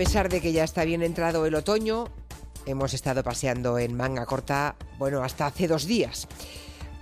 Pesar 0.00 0.30
de 0.30 0.40
que 0.40 0.52
ya 0.52 0.64
está 0.64 0.86
bien 0.86 1.02
entrado 1.02 1.44
el 1.44 1.54
otoño, 1.54 2.06
hemos 2.64 2.94
estado 2.94 3.22
paseando 3.22 3.78
en 3.78 3.94
manga 3.94 4.24
corta, 4.24 4.74
bueno, 4.98 5.22
hasta 5.22 5.44
hace 5.44 5.68
dos 5.68 5.84
días. 5.84 6.26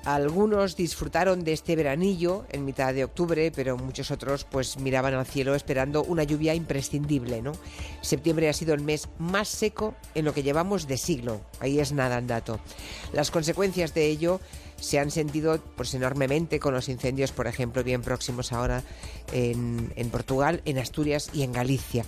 Algunos 0.04 0.74
disfrutaron 0.74 1.44
de 1.44 1.52
este 1.52 1.76
veranillo 1.76 2.44
en 2.50 2.64
mitad 2.64 2.92
de 2.92 3.04
octubre, 3.04 3.52
pero 3.54 3.76
muchos 3.76 4.10
otros 4.10 4.42
pues 4.42 4.78
miraban 4.78 5.14
al 5.14 5.26
cielo 5.26 5.54
esperando 5.54 6.02
una 6.02 6.24
lluvia 6.24 6.56
imprescindible, 6.56 7.40
¿no? 7.40 7.52
Septiembre 8.00 8.48
ha 8.48 8.52
sido 8.52 8.74
el 8.74 8.80
mes 8.80 9.08
más 9.18 9.46
seco 9.46 9.94
en 10.16 10.24
lo 10.24 10.34
que 10.34 10.42
llevamos 10.42 10.88
de 10.88 10.96
siglo. 10.96 11.40
Ahí 11.60 11.78
es 11.78 11.92
nada 11.92 12.18
el 12.18 12.26
dato. 12.26 12.58
Las 13.12 13.30
consecuencias 13.30 13.94
de 13.94 14.06
ello 14.06 14.40
se 14.80 14.98
han 14.98 15.10
sentido 15.10 15.58
pues 15.76 15.94
enormemente 15.94 16.60
con 16.60 16.74
los 16.74 16.88
incendios, 16.88 17.32
por 17.32 17.46
ejemplo, 17.46 17.84
bien 17.84 18.02
próximos 18.02 18.52
ahora 18.52 18.82
en, 19.32 19.92
en, 19.96 20.10
Portugal, 20.10 20.62
en 20.64 20.78
Asturias 20.78 21.30
y 21.32 21.42
en 21.42 21.52
Galicia. 21.52 22.04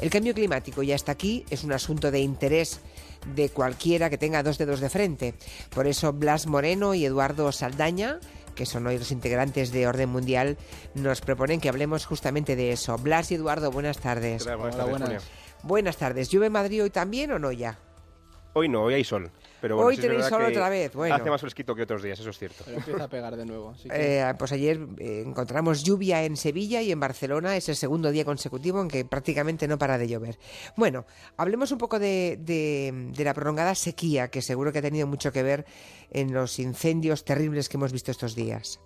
El 0.00 0.10
cambio 0.10 0.34
climático 0.34 0.82
ya 0.82 0.94
está 0.94 1.12
aquí, 1.12 1.44
es 1.50 1.64
un 1.64 1.72
asunto 1.72 2.10
de 2.10 2.20
interés 2.20 2.80
de 3.34 3.48
cualquiera 3.48 4.10
que 4.10 4.18
tenga 4.18 4.42
dos 4.42 4.58
dedos 4.58 4.80
de 4.80 4.90
frente. 4.90 5.34
Por 5.70 5.86
eso 5.86 6.12
Blas 6.12 6.46
Moreno 6.46 6.94
y 6.94 7.04
Eduardo 7.04 7.50
Saldaña 7.52 8.18
que 8.54 8.66
son 8.66 8.86
hoy 8.86 8.98
los 8.98 9.10
integrantes 9.12 9.72
de 9.72 9.86
Orden 9.86 10.08
Mundial, 10.08 10.56
nos 10.94 11.20
proponen 11.20 11.60
que 11.60 11.68
hablemos 11.68 12.06
justamente 12.06 12.56
de 12.56 12.72
eso. 12.72 12.96
Blas 12.98 13.30
y 13.30 13.36
Eduardo, 13.36 13.70
buenas 13.70 13.98
tardes. 13.98 14.44
Buenas 14.44 14.76
tardes, 14.76 14.90
buenas. 14.90 15.24
buenas 15.62 15.96
tardes. 15.96 16.30
¿Llueve 16.30 16.46
en 16.46 16.52
Madrid 16.52 16.82
hoy 16.82 16.90
también 16.90 17.32
o 17.32 17.38
no 17.38 17.52
ya? 17.52 17.78
Hoy 18.52 18.68
no, 18.68 18.82
hoy 18.82 18.94
hay 18.94 19.04
sol. 19.04 19.30
Pero 19.62 19.78
Hoy 19.78 19.96
tenéis 19.96 20.26
sol 20.26 20.42
otra 20.42 20.68
vez. 20.68 20.92
Bueno. 20.92 21.14
Hace 21.14 21.30
más 21.30 21.40
fresquito 21.40 21.72
que 21.76 21.82
otros 21.82 22.02
días, 22.02 22.18
eso 22.18 22.30
es 22.30 22.36
cierto. 22.36 22.64
Pero 22.64 22.78
empieza 22.78 23.04
a 23.04 23.08
pegar 23.08 23.36
de 23.36 23.46
nuevo. 23.46 23.72
Eh, 23.84 24.34
pues 24.36 24.50
ayer 24.50 24.80
eh, 24.98 25.22
encontramos 25.24 25.84
lluvia 25.84 26.24
en 26.24 26.36
Sevilla 26.36 26.82
y 26.82 26.90
en 26.90 26.98
Barcelona. 26.98 27.56
Es 27.56 27.68
el 27.68 27.76
segundo 27.76 28.10
día 28.10 28.24
consecutivo 28.24 28.82
en 28.82 28.88
que 28.88 29.04
prácticamente 29.04 29.68
no 29.68 29.78
para 29.78 29.98
de 29.98 30.08
llover. 30.08 30.36
Bueno, 30.76 31.06
hablemos 31.36 31.70
un 31.70 31.78
poco 31.78 32.00
de, 32.00 32.38
de, 32.40 33.12
de 33.16 33.24
la 33.24 33.34
prolongada 33.34 33.76
sequía, 33.76 34.26
que 34.26 34.42
seguro 34.42 34.72
que 34.72 34.80
ha 34.80 34.82
tenido 34.82 35.06
mucho 35.06 35.30
que 35.30 35.44
ver 35.44 35.64
en 36.10 36.34
los 36.34 36.58
incendios 36.58 37.24
terribles 37.24 37.68
que 37.68 37.76
hemos 37.76 37.92
visto 37.92 38.10
estos 38.10 38.34
días. 38.34 38.80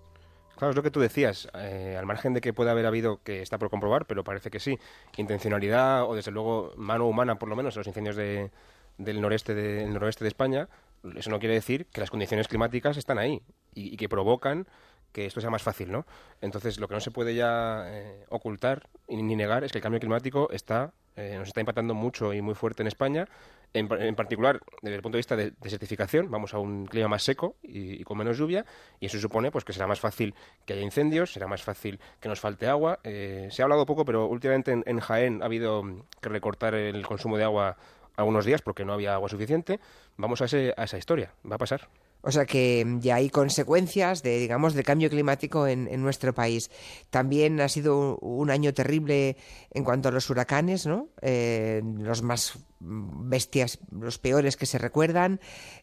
Claro, 0.56 0.70
es 0.70 0.76
lo 0.76 0.82
que 0.82 0.90
tú 0.90 1.00
decías, 1.00 1.48
eh, 1.54 1.96
al 1.98 2.04
margen 2.04 2.34
de 2.34 2.42
que 2.42 2.52
pueda 2.52 2.72
haber 2.72 2.84
habido, 2.84 3.22
que 3.22 3.40
está 3.40 3.56
por 3.56 3.70
comprobar, 3.70 4.06
pero 4.06 4.24
parece 4.24 4.50
que 4.50 4.60
sí, 4.60 4.78
intencionalidad 5.16 6.04
o 6.04 6.14
desde 6.14 6.30
luego 6.30 6.72
mano 6.76 7.06
humana 7.06 7.38
por 7.38 7.48
lo 7.48 7.56
menos 7.56 7.76
en 7.76 7.80
los 7.80 7.86
incendios 7.86 8.16
de, 8.16 8.50
del 8.98 9.20
noreste 9.20 9.54
de, 9.54 9.74
del 9.80 9.92
noroeste 9.92 10.24
de 10.24 10.28
España, 10.28 10.68
eso 11.16 11.30
no 11.30 11.38
quiere 11.38 11.54
decir 11.54 11.86
que 11.86 12.00
las 12.00 12.10
condiciones 12.10 12.48
climáticas 12.48 12.96
están 12.96 13.18
ahí 13.18 13.42
y, 13.74 13.96
que 13.96 14.08
provocan 14.08 14.66
que 15.12 15.26
esto 15.26 15.40
sea 15.40 15.50
más 15.50 15.62
fácil, 15.62 15.92
¿no? 15.92 16.06
Entonces, 16.40 16.78
lo 16.78 16.88
que 16.88 16.94
no 16.94 17.00
se 17.00 17.10
puede 17.10 17.34
ya 17.34 17.84
eh, 17.86 18.24
ocultar 18.28 18.88
ni, 19.08 19.36
negar 19.36 19.64
es 19.64 19.72
que 19.72 19.78
el 19.78 19.82
cambio 19.82 20.00
climático 20.00 20.50
está 20.50 20.92
eh, 21.16 21.36
nos 21.38 21.48
está 21.48 21.60
impactando 21.60 21.94
mucho 21.94 22.34
y 22.34 22.42
muy 22.42 22.54
fuerte 22.54 22.82
en 22.82 22.88
España, 22.88 23.26
en, 23.72 23.90
en, 23.90 24.14
particular 24.14 24.60
desde 24.82 24.96
el 24.96 25.02
punto 25.02 25.16
de 25.16 25.20
vista 25.20 25.34
de 25.34 25.54
desertificación, 25.62 26.30
vamos 26.30 26.52
a 26.52 26.58
un 26.58 26.84
clima 26.84 27.08
más 27.08 27.22
seco 27.22 27.56
y, 27.62 28.04
con 28.04 28.18
menos 28.18 28.36
lluvia, 28.36 28.66
y 29.00 29.06
eso 29.06 29.18
supone 29.18 29.50
pues 29.50 29.64
que 29.64 29.72
será 29.72 29.86
más 29.86 29.98
fácil 29.98 30.34
que 30.66 30.74
haya 30.74 30.82
incendios, 30.82 31.32
será 31.32 31.46
más 31.46 31.62
fácil 31.62 31.98
que 32.20 32.28
nos 32.28 32.38
falte 32.38 32.66
agua. 32.66 33.00
Eh, 33.02 33.48
se 33.50 33.62
ha 33.62 33.64
hablado 33.64 33.86
poco, 33.86 34.04
pero 34.04 34.26
últimamente 34.26 34.72
en, 34.72 34.84
en 34.86 35.00
Jaén 35.00 35.42
ha 35.42 35.46
habido 35.46 35.82
que 36.20 36.28
recortar 36.28 36.74
el 36.74 37.06
consumo 37.06 37.38
de 37.38 37.44
agua 37.44 37.78
algunos 38.16 38.44
días 38.44 38.62
porque 38.62 38.84
no 38.84 38.92
había 38.92 39.14
agua 39.14 39.28
suficiente. 39.28 39.80
Vamos 40.16 40.40
a, 40.42 40.46
ese, 40.46 40.74
a 40.76 40.84
esa 40.84 40.98
historia, 40.98 41.32
va 41.50 41.56
a 41.56 41.58
pasar. 41.58 41.88
O 42.22 42.32
sea 42.32 42.44
que 42.44 42.84
ya 42.98 43.16
hay 43.16 43.30
consecuencias 43.30 44.22
de, 44.24 44.40
digamos, 44.40 44.74
del 44.74 44.84
cambio 44.84 45.08
climático 45.08 45.68
en, 45.68 45.86
en, 45.86 46.02
nuestro 46.02 46.34
país. 46.34 46.72
También 47.10 47.60
ha 47.60 47.68
sido 47.68 48.18
un 48.18 48.50
año 48.50 48.74
terrible 48.74 49.36
en 49.70 49.84
cuanto 49.84 50.08
a 50.08 50.12
los 50.12 50.28
huracanes, 50.28 50.86
¿no? 50.86 51.08
Eh, 51.22 51.82
los 51.98 52.22
más 52.22 52.58
bestias, 52.80 53.78
los 53.92 54.18
peores 54.18 54.56
que 54.56 54.66
se 54.66 54.78
recuerdan. 54.78 55.40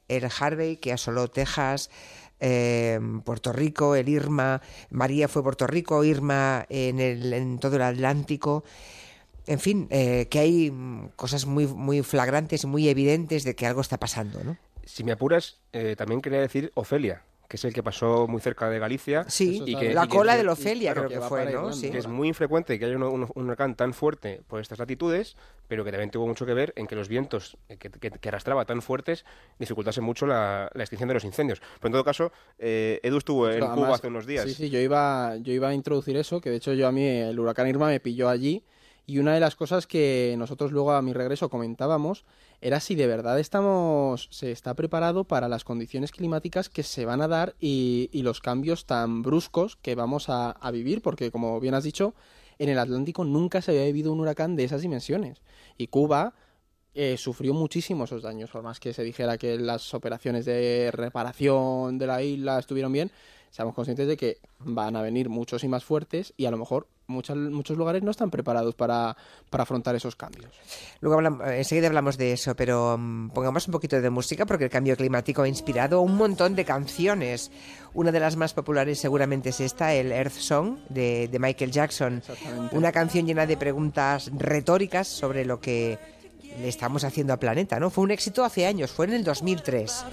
El 0.10 0.28
Harvey 0.38 0.78
que 0.78 0.92
asoló 0.92 1.30
Texas. 1.30 1.90
Eh, 2.42 3.00
Puerto 3.24 3.54
Rico, 3.54 3.96
el 3.96 4.10
Irma, 4.10 4.62
María 4.90 5.30
fue 5.30 5.44
Puerto 5.44 5.66
Rico, 5.66 6.04
Irma 6.04 6.66
en, 6.68 7.00
el, 7.00 7.32
en 7.32 7.58
todo 7.58 7.78
el 7.78 7.84
Atlántico 7.84 8.66
en 9.48 9.60
fin, 9.60 9.88
eh, 9.90 10.28
que 10.30 10.40
hay 10.40 10.74
cosas 11.16 11.46
muy, 11.46 11.68
muy 11.68 12.02
flagrantes 12.02 12.64
y 12.64 12.68
muy 12.68 12.88
evidentes 12.90 13.44
de 13.44 13.56
que 13.56 13.66
algo 13.66 13.82
está 13.82 14.00
pasando, 14.00 14.44
¿no? 14.44 14.58
Si 14.86 15.04
me 15.04 15.12
apuras, 15.12 15.60
eh, 15.72 15.96
también 15.98 16.22
quería 16.22 16.40
decir 16.40 16.72
Ofelia, 16.76 17.24
que 17.48 17.58
es 17.58 17.66
el 17.66 17.74
que 17.74 17.84
pasó 17.84 18.28
muy 18.28 18.42
cerca 18.42 18.70
de 18.70 18.80
Galicia. 18.80 19.26
Sí, 19.30 19.62
y 19.66 19.76
que, 19.76 19.94
la 19.94 20.06
y 20.06 20.08
cola 20.08 20.34
que, 20.34 20.40
de 20.40 20.44
la 20.44 20.54
Ofelia 20.54 20.94
claro, 20.94 21.08
creo 21.08 21.22
que, 21.22 21.28
fue, 21.28 21.52
¿no? 21.52 21.72
Sí. 21.72 21.90
Que 21.90 22.00
es 22.00 22.08
muy 22.08 22.28
infrecuente 22.28 22.78
que 22.80 22.86
haya 22.86 22.96
un, 22.98 23.04
un, 23.04 23.30
un, 23.34 23.46
huracán 23.46 23.76
tan 23.76 23.94
fuerte 23.94 24.42
por 24.48 24.60
estas 24.60 24.80
latitudes, 24.80 25.38
pero 25.68 25.86
que 25.86 25.92
también 25.92 26.10
tuvo 26.10 26.28
mucho 26.28 26.46
que 26.46 26.54
ver 26.54 26.74
en 26.76 26.88
que 26.88 26.96
los 26.96 27.08
vientos 27.08 27.58
que, 27.68 27.78
que, 27.78 28.12
que 28.12 28.30
arrastraba 28.30 28.66
tan 28.66 28.82
fuertes 28.82 29.24
dificultasen 29.60 30.04
mucho 30.04 30.26
la, 30.26 30.70
la, 30.74 30.84
extinción 30.84 31.08
de 31.08 31.14
los 31.14 31.24
incendios. 31.24 31.62
Pero 31.80 31.88
en 31.88 31.92
todo 31.94 32.04
caso, 32.04 32.32
eh, 32.60 33.00
Edu 33.04 33.18
estuvo 33.18 33.48
en 33.48 33.64
Además, 33.64 33.78
Cuba 33.78 33.96
hace 33.96 34.08
unos 34.08 34.26
días. 34.26 34.46
Sí, 34.46 34.54
sí, 34.54 34.70
yo 34.70 34.80
iba, 34.80 35.38
yo 35.38 35.54
iba 35.54 35.70
a 35.70 35.74
introducir 35.74 36.18
eso, 36.18 36.42
que 36.42 36.50
de 36.50 36.58
hecho 36.58 36.74
yo 36.74 36.88
a 36.88 36.92
mí 36.92 37.06
el 37.06 37.40
huracán 37.40 37.68
Irma 37.68 37.88
me 37.88 38.00
pilló 38.00 38.30
allí 38.30 38.64
y 39.06 39.20
una 39.20 39.34
de 39.34 39.40
las 39.40 39.56
cosas 39.56 39.86
que 39.86 40.36
nosotros 40.38 40.72
luego 40.72 40.94
a 40.94 41.02
mi 41.02 41.14
regreso 41.14 41.50
comentábamos 41.50 42.26
era 42.62 42.80
si 42.80 42.96
de 42.96 43.08
verdad 43.08 43.40
estamos, 43.40 44.30
se 44.32 44.52
está 44.52 44.74
preparado 44.74 45.26
para 45.26 45.50
las 45.50 45.66
condiciones 45.66 46.12
climáticas 46.12 46.70
que 46.70 46.84
se 46.84 47.06
van 47.06 47.22
a 47.22 47.28
dar 47.28 47.56
y, 47.60 48.10
y 48.14 48.22
los 48.22 48.40
cambios 48.40 48.86
tan 48.86 49.22
bruscos 49.22 49.76
que 49.76 49.96
vamos 49.96 50.30
a, 50.30 50.56
vivir, 50.72 51.02
porque 51.02 51.32
como 51.32 51.60
bien 51.60 51.74
has 51.74 51.84
dicho, 51.84 52.14
en 52.60 52.70
el 52.70 52.80
Atlántico 52.80 53.26
nunca 53.26 53.62
se 53.62 53.72
había 53.72 53.84
vivido 53.84 54.14
un 54.14 54.22
huracán 54.22 54.56
de 54.56 54.64
esas 54.64 54.82
dimensiones. 54.82 55.42
Y 55.78 55.88
Cuba 55.88 56.36
eh, 56.94 57.18
sufrió 57.18 57.54
muchísimo 57.54 58.06
esos 58.06 58.24
daños, 58.24 58.52
por 58.52 58.64
más 58.64 58.80
que 58.80 58.94
se 58.94 59.04
dijera 59.04 59.38
que 59.38 59.58
las 59.58 59.94
operaciones 59.94 60.46
de 60.46 60.92
reparación 60.94 61.98
de 61.98 62.08
la 62.08 62.24
isla 62.24 62.60
estuvieron 62.60 62.94
bien, 62.94 63.12
seamos 63.54 63.76
conscientes 63.76 64.08
de 64.08 64.18
que 64.18 64.40
van 64.58 64.96
a 64.96 65.04
venir 65.04 65.30
muchos 65.30 65.64
y 65.64 65.68
más 65.68 65.84
fuertes 65.84 66.34
y 66.38 66.46
a 66.46 66.52
lo 66.52 66.58
mejor 66.58 66.88
muchos, 67.06 67.38
muchos 67.38 67.78
lugares 67.78 68.02
no 68.02 68.10
están 68.10 68.32
preparados 68.32 68.74
para, 68.74 69.16
para 69.52 69.62
afrontar 69.62 69.96
esos 69.96 70.16
cambios. 70.16 70.52
Luego 71.02 71.18
hablamos, 71.18 71.48
enseguida 71.48 71.86
hablamos 71.86 72.18
de 72.18 72.34
eso, 72.34 72.56
pero 72.56 72.96
um, 72.96 73.30
pongamos 73.30 73.68
un 73.68 73.74
poquito 73.74 74.02
de 74.02 74.10
música 74.10 74.48
porque 74.48 74.64
el 74.64 74.70
cambio 74.72 74.98
climático 74.98 75.44
ha 75.44 75.48
inspirado 75.48 76.02
un 76.02 76.16
montón 76.16 76.56
de 76.56 76.66
canciones. 76.66 77.52
Una 77.94 78.12
de 78.12 78.20
las 78.20 78.38
más 78.38 78.56
populares 78.56 79.00
seguramente 79.00 79.50
es 79.50 79.60
esta, 79.60 79.94
el 79.94 80.12
Earth 80.12 80.34
Song 80.34 80.80
de, 80.90 81.28
de 81.28 81.38
Michael 81.38 81.70
Jackson. 81.70 82.24
Una 82.72 82.92
canción 82.92 83.28
llena 83.28 83.46
de 83.46 83.56
preguntas 83.56 84.32
retóricas 84.36 85.08
sobre 85.08 85.46
lo 85.46 85.60
que 85.60 86.00
le 86.60 86.70
estamos 86.70 87.04
haciendo 87.04 87.34
al 87.34 87.40
planeta, 87.40 87.80
¿no? 87.80 87.92
Fue 87.92 88.04
un 88.04 88.10
éxito 88.10 88.44
hace 88.44 88.66
años, 88.66 88.90
fue 88.90 89.06
en 89.06 89.14
el 89.14 89.24
2003. 89.24 90.06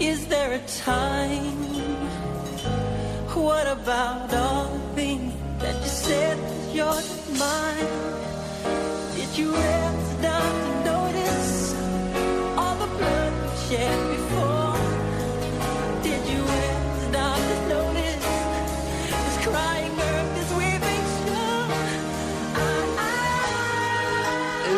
Is 0.00 0.28
there 0.28 0.52
a 0.52 0.60
time? 0.60 1.58
What 3.34 3.66
about 3.66 4.32
all 4.32 4.66
the 4.66 4.94
things 4.94 5.34
that 5.58 5.74
you 5.74 5.88
said 5.88 6.38
you're 6.72 7.02
mine? 7.36 7.86
Did 9.16 9.36
you 9.36 9.52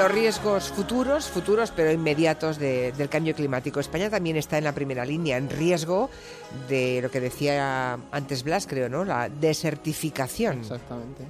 Los 0.00 0.12
riesgos 0.12 0.70
futuros, 0.70 1.28
futuros 1.28 1.72
pero 1.76 1.92
inmediatos 1.92 2.58
de, 2.58 2.90
del 2.92 3.10
cambio 3.10 3.34
climático. 3.34 3.80
España 3.80 4.08
también 4.08 4.36
está 4.38 4.56
en 4.56 4.64
la 4.64 4.72
primera 4.72 5.04
línea, 5.04 5.36
en 5.36 5.50
riesgo 5.50 6.08
de 6.70 7.02
lo 7.02 7.10
que 7.10 7.20
decía 7.20 7.98
antes 8.10 8.42
Blas, 8.42 8.66
creo, 8.66 8.88
¿no? 8.88 9.04
La 9.04 9.28
desertificación. 9.28 10.60
Exactamente. 10.60 11.24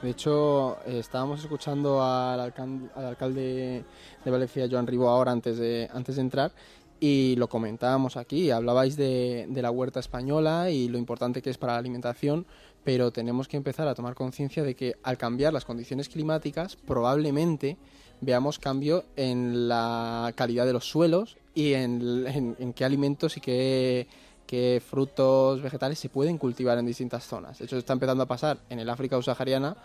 De 0.00 0.10
hecho, 0.10 0.78
eh, 0.86 1.00
estábamos 1.00 1.40
escuchando 1.40 2.00
al, 2.00 2.38
alcalde, 2.38 2.90
al 2.94 3.06
alcalde 3.06 3.84
de 4.24 4.30
Valencia, 4.30 4.68
Joan 4.70 4.86
Ribó, 4.86 5.08
ahora 5.08 5.32
antes 5.32 5.58
de, 5.58 5.90
antes 5.92 6.14
de 6.14 6.22
entrar, 6.22 6.52
y 7.00 7.34
lo 7.34 7.48
comentábamos 7.48 8.16
aquí. 8.16 8.52
Hablabais 8.52 8.94
de, 8.94 9.46
de 9.48 9.62
la 9.62 9.72
huerta 9.72 9.98
española 9.98 10.70
y 10.70 10.86
lo 10.86 10.96
importante 10.96 11.42
que 11.42 11.50
es 11.50 11.58
para 11.58 11.72
la 11.72 11.80
alimentación, 11.80 12.46
pero 12.84 13.10
tenemos 13.10 13.48
que 13.48 13.56
empezar 13.56 13.88
a 13.88 13.96
tomar 13.96 14.14
conciencia 14.14 14.62
de 14.62 14.76
que 14.76 14.94
al 15.02 15.18
cambiar 15.18 15.52
las 15.52 15.64
condiciones 15.64 16.08
climáticas, 16.08 16.76
probablemente 16.76 17.78
veamos 18.22 18.58
cambio 18.58 19.04
en 19.16 19.68
la 19.68 20.32
calidad 20.34 20.64
de 20.64 20.72
los 20.72 20.88
suelos 20.88 21.36
y 21.54 21.74
en, 21.74 22.24
en, 22.26 22.56
en 22.58 22.72
qué 22.72 22.84
alimentos 22.86 23.36
y 23.36 23.40
qué, 23.40 24.06
qué, 24.46 24.80
frutos 24.84 25.60
vegetales 25.60 25.98
se 25.98 26.08
pueden 26.08 26.38
cultivar 26.38 26.78
en 26.78 26.86
distintas 26.86 27.24
zonas. 27.26 27.58
De 27.58 27.66
hecho, 27.66 27.76
está 27.76 27.92
empezando 27.92 28.22
a 28.22 28.26
pasar 28.26 28.58
en 28.70 28.78
el 28.78 28.88
África 28.88 29.16
subsahariana, 29.16 29.76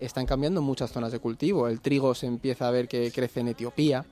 están 0.00 0.26
cambiando 0.26 0.60
muchas 0.62 0.90
zonas 0.90 1.12
de 1.12 1.20
cultivo. 1.20 1.68
El 1.68 1.80
trigo 1.80 2.12
se 2.14 2.26
empieza 2.26 2.66
a 2.66 2.70
ver 2.72 2.88
que 2.88 3.12
crece 3.12 3.38
en 3.40 3.48
Etiopía 3.48 4.04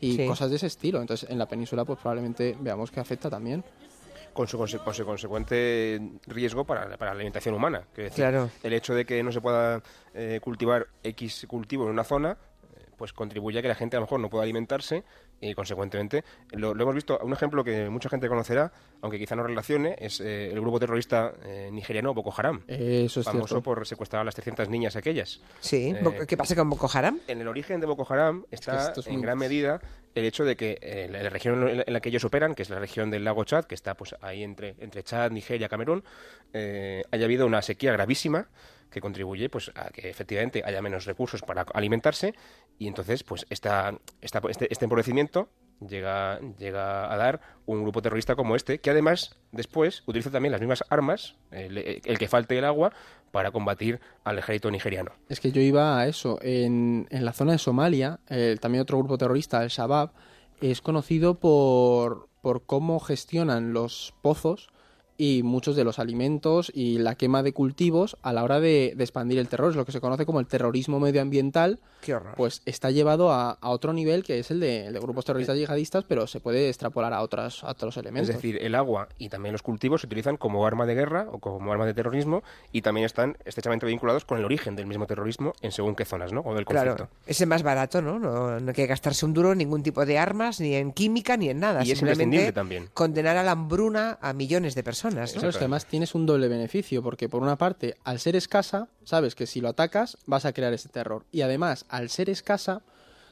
y 0.00 0.16
sí. 0.16 0.26
cosas 0.26 0.50
de 0.50 0.56
ese 0.56 0.66
estilo. 0.66 1.00
Entonces, 1.00 1.30
en 1.30 1.38
la 1.38 1.46
península, 1.46 1.84
pues 1.84 1.98
probablemente 2.00 2.56
veamos 2.58 2.90
que 2.90 2.98
afecta 2.98 3.30
también. 3.30 3.62
con 4.32 4.48
su, 4.48 4.58
conse- 4.58 4.82
con 4.82 4.92
su 4.94 5.04
consecuente 5.04 6.00
riesgo 6.26 6.64
para, 6.64 6.88
para 6.96 7.12
la 7.12 7.16
alimentación 7.16 7.54
humana. 7.54 7.84
Decir, 7.94 8.12
Claro. 8.16 8.50
El 8.62 8.72
hecho 8.72 8.92
de 8.94 9.04
que 9.06 9.22
no 9.22 9.30
se 9.30 9.40
pueda 9.40 9.82
eh, 10.14 10.40
cultivar 10.42 10.88
X 11.04 11.46
cultivo 11.48 11.84
en 11.84 11.90
una 11.90 12.04
zona, 12.04 12.36
pues 12.96 13.12
contribuye 13.12 13.58
a 13.58 13.62
que 13.62 13.68
la 13.68 13.74
gente 13.74 13.96
a 13.96 14.00
lo 14.00 14.06
mejor 14.06 14.20
no 14.20 14.30
pueda 14.30 14.44
alimentarse 14.44 15.04
y 15.40 15.54
consecuentemente 15.54 16.24
lo, 16.52 16.74
lo 16.74 16.82
hemos 16.82 16.94
visto 16.94 17.18
un 17.22 17.32
ejemplo 17.32 17.62
que 17.62 17.88
mucha 17.90 18.08
gente 18.08 18.28
conocerá 18.28 18.72
aunque 19.02 19.18
quizá 19.18 19.36
no 19.36 19.42
relacione 19.42 19.96
es 19.98 20.20
eh, 20.20 20.50
el 20.50 20.60
grupo 20.60 20.80
terrorista 20.80 21.32
eh, 21.44 21.68
nigeriano 21.70 22.14
Boko 22.14 22.32
Haram 22.36 22.62
Eso 22.66 23.20
es 23.20 23.26
famoso 23.26 23.46
cierto. 23.56 23.62
por 23.62 23.86
secuestrar 23.86 24.22
a 24.22 24.24
las 24.24 24.34
300 24.34 24.68
niñas 24.68 24.96
aquellas 24.96 25.40
Sí, 25.60 25.94
Eh, 25.94 26.26
¿qué 26.26 26.36
pasa 26.36 26.54
con 26.56 26.70
Boko 26.70 26.88
Haram? 26.92 27.20
en 27.28 27.40
el 27.40 27.48
origen 27.48 27.80
de 27.80 27.86
Boko 27.86 28.06
Haram 28.12 28.44
está 28.50 28.92
es 28.96 29.06
en 29.06 29.14
muy- 29.14 29.22
gran 29.22 29.38
medida 29.38 29.80
el 30.14 30.24
hecho 30.24 30.44
de 30.46 30.56
que 30.56 30.78
eh, 30.80 31.08
la, 31.10 31.22
la 31.22 31.28
región 31.28 31.68
en 31.68 31.76
la- 31.78 31.84
en 31.86 31.92
la 31.92 32.00
que 32.00 32.08
ellos 32.08 32.24
operan, 32.24 32.54
que 32.54 32.62
es 32.62 32.70
la 32.70 32.78
región 32.78 33.10
del 33.10 33.22
lago 33.24 33.44
Chad, 33.44 33.66
que 33.66 33.74
está 33.74 33.94
pues 33.94 34.14
ahí 34.22 34.42
entre, 34.42 34.74
entre 34.78 35.02
Chad, 35.02 35.30
Nigeria, 35.30 35.68
Camerún, 35.68 36.02
eh, 36.54 37.02
haya 37.10 37.26
habido 37.26 37.46
una 37.46 37.60
sequía 37.60 37.92
gravísima 37.92 38.48
que 38.90 39.00
contribuye 39.00 39.48
pues 39.48 39.70
a 39.74 39.90
que 39.90 40.08
efectivamente 40.08 40.62
haya 40.64 40.80
menos 40.82 41.04
recursos 41.04 41.42
para 41.42 41.62
alimentarse 41.74 42.34
y 42.78 42.86
entonces 42.88 43.22
pues 43.24 43.46
esta, 43.50 43.98
esta- 44.20 44.40
este, 44.48 44.72
este 44.72 44.84
empobrecimiento 44.84 45.48
llega, 45.86 46.40
llega 46.58 47.12
a 47.12 47.16
dar 47.16 47.40
un 47.66 47.82
grupo 47.82 48.00
terrorista 48.00 48.36
como 48.36 48.56
este 48.56 48.78
que 48.78 48.90
además 48.90 49.36
después 49.52 50.02
utiliza 50.06 50.30
también 50.30 50.52
las 50.52 50.60
mismas 50.60 50.84
armas 50.88 51.36
el, 51.50 52.00
que 52.18 52.28
falte 52.28 52.56
el 52.58 52.64
agua 52.64 52.92
para 53.32 53.50
combatir 53.50 54.00
al 54.24 54.38
ejército 54.38 54.70
nigeriano. 54.70 55.10
Es 55.28 55.40
que 55.40 55.52
yo 55.52 55.60
iba 55.60 55.98
a 55.98 56.06
eso. 56.06 56.38
En, 56.40 57.06
en 57.10 57.24
la 57.24 57.32
zona 57.34 57.52
de 57.52 57.58
Somalia, 57.58 58.20
también 58.60 58.80
otro 58.82 58.96
grupo 58.98 59.18
terrorista, 59.18 59.62
el 59.62 59.68
Shabab, 59.68 60.12
es 60.62 60.80
conocido 60.80 61.38
por, 61.38 62.28
por 62.40 62.64
cómo 62.64 62.98
gestionan 62.98 63.74
los 63.74 64.14
pozos 64.22 64.68
y 65.18 65.42
muchos 65.42 65.76
de 65.76 65.84
los 65.84 65.98
alimentos 65.98 66.70
y 66.74 66.98
la 66.98 67.14
quema 67.14 67.42
de 67.42 67.52
cultivos 67.52 68.16
a 68.22 68.32
la 68.32 68.44
hora 68.44 68.60
de, 68.60 68.94
de 68.96 69.04
expandir 69.04 69.38
el 69.38 69.48
terror. 69.48 69.70
Es 69.70 69.76
lo 69.76 69.84
que 69.84 69.92
se 69.92 70.00
conoce 70.00 70.26
como 70.26 70.40
el 70.40 70.46
terrorismo 70.46 71.00
medioambiental, 71.00 71.78
Qué 72.02 72.14
horror. 72.14 72.34
pues 72.36 72.62
está 72.66 72.90
llevado 72.90 73.32
a, 73.32 73.52
a 73.52 73.70
otro 73.70 73.92
nivel 73.92 74.22
que 74.24 74.38
es 74.38 74.50
el 74.50 74.60
de, 74.60 74.86
el 74.86 74.92
de 74.92 75.00
grupos 75.00 75.24
terroristas 75.24 75.56
yihadistas, 75.56 76.04
pero 76.04 76.26
se 76.26 76.40
puede 76.40 76.68
extrapolar 76.68 77.12
a, 77.12 77.22
otras, 77.22 77.64
a 77.64 77.70
otros 77.70 77.96
Es 77.96 78.02
elementos. 78.02 78.28
decir, 78.34 78.58
el 78.60 78.74
agua 78.74 79.08
y 79.18 79.28
también 79.28 79.52
los 79.52 79.62
cultivos 79.62 80.00
se 80.02 80.06
utilizan 80.06 80.36
como 80.36 80.66
arma 80.66 80.86
de 80.86 80.94
guerra 80.94 81.26
o 81.32 81.38
como 81.38 81.72
arma 81.72 81.86
de 81.86 81.94
terrorismo 81.94 82.42
y 82.72 82.82
también 82.82 83.06
están 83.06 83.36
estrechamente 83.44 83.86
vinculados 83.86 84.24
con 84.24 84.38
el 84.38 84.44
origen 84.44 84.76
del 84.76 84.86
mismo 84.86 85.06
terrorismo 85.06 85.52
en 85.62 85.72
según 85.72 85.94
qué 85.94 86.04
zonas, 86.04 86.32
¿no? 86.32 86.40
O 86.42 86.54
del 86.54 86.64
conflicto. 86.64 86.96
Claro, 86.96 87.10
es 87.26 87.40
el 87.40 87.46
más 87.46 87.62
barato, 87.62 88.02
¿no? 88.02 88.18
¿no? 88.18 88.60
No 88.60 88.68
hay 88.68 88.74
que 88.74 88.86
gastarse 88.86 89.24
un 89.24 89.32
duro 89.34 89.52
en 89.52 89.58
ningún 89.58 89.82
tipo 89.82 90.04
de 90.04 90.18
armas, 90.18 90.60
ni 90.60 90.74
en 90.74 90.92
química, 90.92 91.36
ni 91.36 91.48
en 91.48 91.60
nada. 91.60 91.84
Y 91.84 91.92
es 91.92 91.98
Simplemente 91.98 92.24
imprescindible 92.24 92.52
también. 92.52 92.88
condenar 92.94 93.36
a 93.36 93.42
la 93.42 93.52
hambruna 93.52 94.18
a 94.20 94.32
millones 94.32 94.74
de 94.74 94.82
personas, 94.82 95.05
es 95.08 95.56
que 95.56 95.64
además 95.64 95.86
tienes 95.86 96.14
un 96.14 96.26
doble 96.26 96.48
beneficio, 96.48 97.02
porque 97.02 97.28
por 97.28 97.42
una 97.42 97.56
parte, 97.56 97.96
al 98.04 98.18
ser 98.20 98.36
escasa, 98.36 98.88
sabes 99.04 99.34
que 99.34 99.46
si 99.46 99.60
lo 99.60 99.68
atacas 99.68 100.16
vas 100.26 100.44
a 100.44 100.52
crear 100.52 100.72
ese 100.72 100.88
terror. 100.88 101.24
Y 101.32 101.42
además, 101.42 101.84
al 101.88 102.10
ser 102.10 102.30
escasa, 102.30 102.82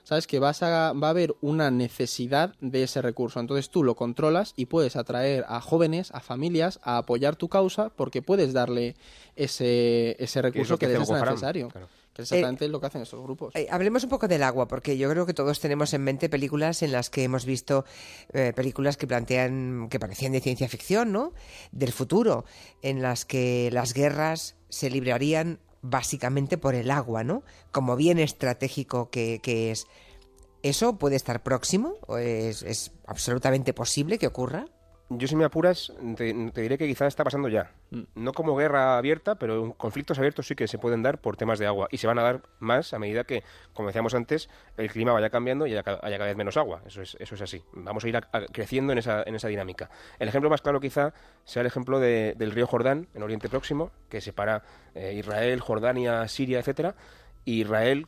sabes 0.04 0.26
que 0.26 0.38
vas 0.38 0.62
a, 0.62 0.92
va 0.92 1.08
a 1.08 1.10
haber 1.10 1.34
una 1.40 1.70
necesidad 1.70 2.54
de 2.60 2.84
ese 2.84 3.02
recurso. 3.02 3.40
Entonces 3.40 3.70
tú 3.70 3.82
lo 3.82 3.96
controlas 3.96 4.52
y 4.56 4.66
puedes 4.66 4.96
atraer 4.96 5.44
a 5.48 5.60
jóvenes, 5.60 6.10
a 6.12 6.20
familias, 6.20 6.78
a 6.82 6.98
apoyar 6.98 7.36
tu 7.36 7.48
causa, 7.48 7.90
porque 7.90 8.22
puedes 8.22 8.52
darle 8.52 8.94
ese, 9.34 10.16
ese 10.18 10.40
Que 10.40 10.48
es 10.48 10.52
recurso 10.54 10.78
que, 10.78 10.86
que 10.86 10.92
es 10.94 11.10
necesario. 11.10 11.68
claro. 11.68 11.88
Que 12.14 12.22
es 12.22 12.30
exactamente 12.30 12.68
lo 12.68 12.80
que 12.80 12.86
hacen 12.86 13.02
estos 13.02 13.20
grupos. 13.20 13.56
Eh, 13.56 13.66
hablemos 13.68 14.04
un 14.04 14.10
poco 14.10 14.28
del 14.28 14.44
agua, 14.44 14.68
porque 14.68 14.96
yo 14.96 15.10
creo 15.10 15.26
que 15.26 15.34
todos 15.34 15.58
tenemos 15.58 15.92
en 15.94 16.04
mente 16.04 16.28
películas 16.28 16.82
en 16.84 16.92
las 16.92 17.10
que 17.10 17.24
hemos 17.24 17.44
visto 17.44 17.84
eh, 18.32 18.52
películas 18.54 18.96
que 18.96 19.08
plantean, 19.08 19.88
que 19.90 19.98
parecían 19.98 20.30
de 20.30 20.40
ciencia 20.40 20.68
ficción, 20.68 21.10
¿no? 21.10 21.32
Del 21.72 21.90
futuro, 21.90 22.44
en 22.82 23.02
las 23.02 23.24
que 23.24 23.68
las 23.72 23.94
guerras 23.94 24.54
se 24.68 24.90
librarían 24.90 25.58
básicamente 25.84 26.56
por 26.56 26.74
el 26.74 26.90
agua, 26.90 27.24
¿no? 27.24 27.42
Como 27.70 27.94
bien 27.94 28.18
estratégico 28.18 29.10
que, 29.10 29.40
que 29.42 29.70
es. 29.70 29.86
¿Eso 30.62 30.98
puede 30.98 31.16
estar 31.16 31.42
próximo? 31.42 31.96
¿O 32.06 32.16
es, 32.16 32.62
es 32.62 32.92
absolutamente 33.06 33.74
posible 33.74 34.18
que 34.18 34.26
ocurra? 34.26 34.64
Yo 35.10 35.28
si 35.28 35.36
me 35.36 35.44
apuras, 35.44 35.92
te, 36.16 36.32
te 36.50 36.60
diré 36.62 36.78
que 36.78 36.86
quizás 36.86 37.08
está 37.08 37.24
pasando 37.24 37.48
ya. 37.48 37.70
No 38.14 38.32
como 38.32 38.56
guerra 38.56 38.96
abierta, 38.96 39.34
pero 39.34 39.74
conflictos 39.74 40.16
abiertos 40.18 40.46
sí 40.46 40.54
que 40.54 40.66
se 40.66 40.78
pueden 40.78 41.02
dar 41.02 41.18
por 41.18 41.36
temas 41.36 41.58
de 41.58 41.66
agua. 41.66 41.88
Y 41.90 41.98
se 41.98 42.06
van 42.06 42.18
a 42.18 42.22
dar 42.22 42.42
más 42.58 42.94
a 42.94 42.98
medida 42.98 43.24
que, 43.24 43.44
como 43.74 43.88
decíamos 43.88 44.14
antes, 44.14 44.48
el 44.78 44.90
clima 44.90 45.12
vaya 45.12 45.28
cambiando 45.28 45.66
y 45.66 45.72
haya, 45.72 45.82
ca- 45.82 46.00
haya 46.02 46.16
cada 46.16 46.28
vez 46.28 46.36
menos 46.36 46.56
agua. 46.56 46.80
Eso 46.86 47.02
es, 47.02 47.16
eso 47.20 47.34
es 47.34 47.42
así. 47.42 47.62
Vamos 47.74 48.02
a 48.04 48.08
ir 48.08 48.16
a- 48.16 48.28
a- 48.32 48.46
creciendo 48.46 48.92
en 48.92 48.98
esa, 48.98 49.22
en 49.26 49.34
esa 49.34 49.48
dinámica. 49.48 49.90
El 50.18 50.28
ejemplo 50.28 50.48
más 50.48 50.62
claro 50.62 50.80
quizá 50.80 51.12
sea 51.44 51.60
el 51.60 51.66
ejemplo 51.66 52.00
de- 52.00 52.34
del 52.38 52.50
río 52.50 52.66
Jordán, 52.66 53.06
en 53.14 53.22
Oriente 53.22 53.50
Próximo, 53.50 53.90
que 54.08 54.22
separa 54.22 54.62
eh, 54.94 55.12
Israel, 55.18 55.60
Jordania, 55.60 56.26
Siria, 56.28 56.58
etcétera. 56.60 56.94
Y 57.44 57.60
Israel, 57.60 58.06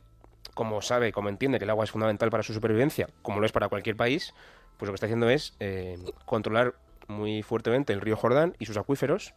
como 0.55 0.81
sabe, 0.81 1.11
como 1.13 1.29
entiende 1.29 1.59
que 1.59 1.65
el 1.65 1.69
agua 1.69 1.83
es 1.85 1.91
fundamental 1.91 2.31
para 2.31 2.41
su 2.41 2.53
supervivencia, 2.53 3.07
como 3.21 3.39
lo 3.39 3.45
es 3.45 3.51
para 3.51 3.69
cualquier 3.69 3.95
país, 3.95 4.33
pues 4.77 4.87
lo 4.87 4.93
que 4.93 4.95
está 4.95 5.05
haciendo 5.05 5.29
es 5.29 5.55
eh, 5.59 5.97
controlar 6.25 6.73
muy 7.07 7.43
fuertemente 7.43 7.93
el 7.93 8.01
río 8.01 8.15
Jordán 8.17 8.55
y 8.59 8.65
sus 8.65 8.77
acuíferos, 8.77 9.33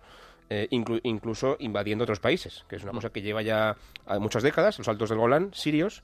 eh, 0.49 0.67
inclu- 0.70 1.00
incluso 1.05 1.56
invadiendo 1.61 2.05
otros 2.05 2.20
países, 2.20 2.64
que 2.69 2.76
es 2.76 2.82
una 2.82 2.93
cosa 2.93 3.11
que 3.11 3.22
lleva 3.22 3.43
ya 3.43 3.76
a 4.06 4.19
muchas 4.19 4.43
décadas, 4.43 4.78
los 4.78 4.88
altos 4.88 5.08
del 5.11 5.19
Golán, 5.19 5.50
sirios, 5.55 6.02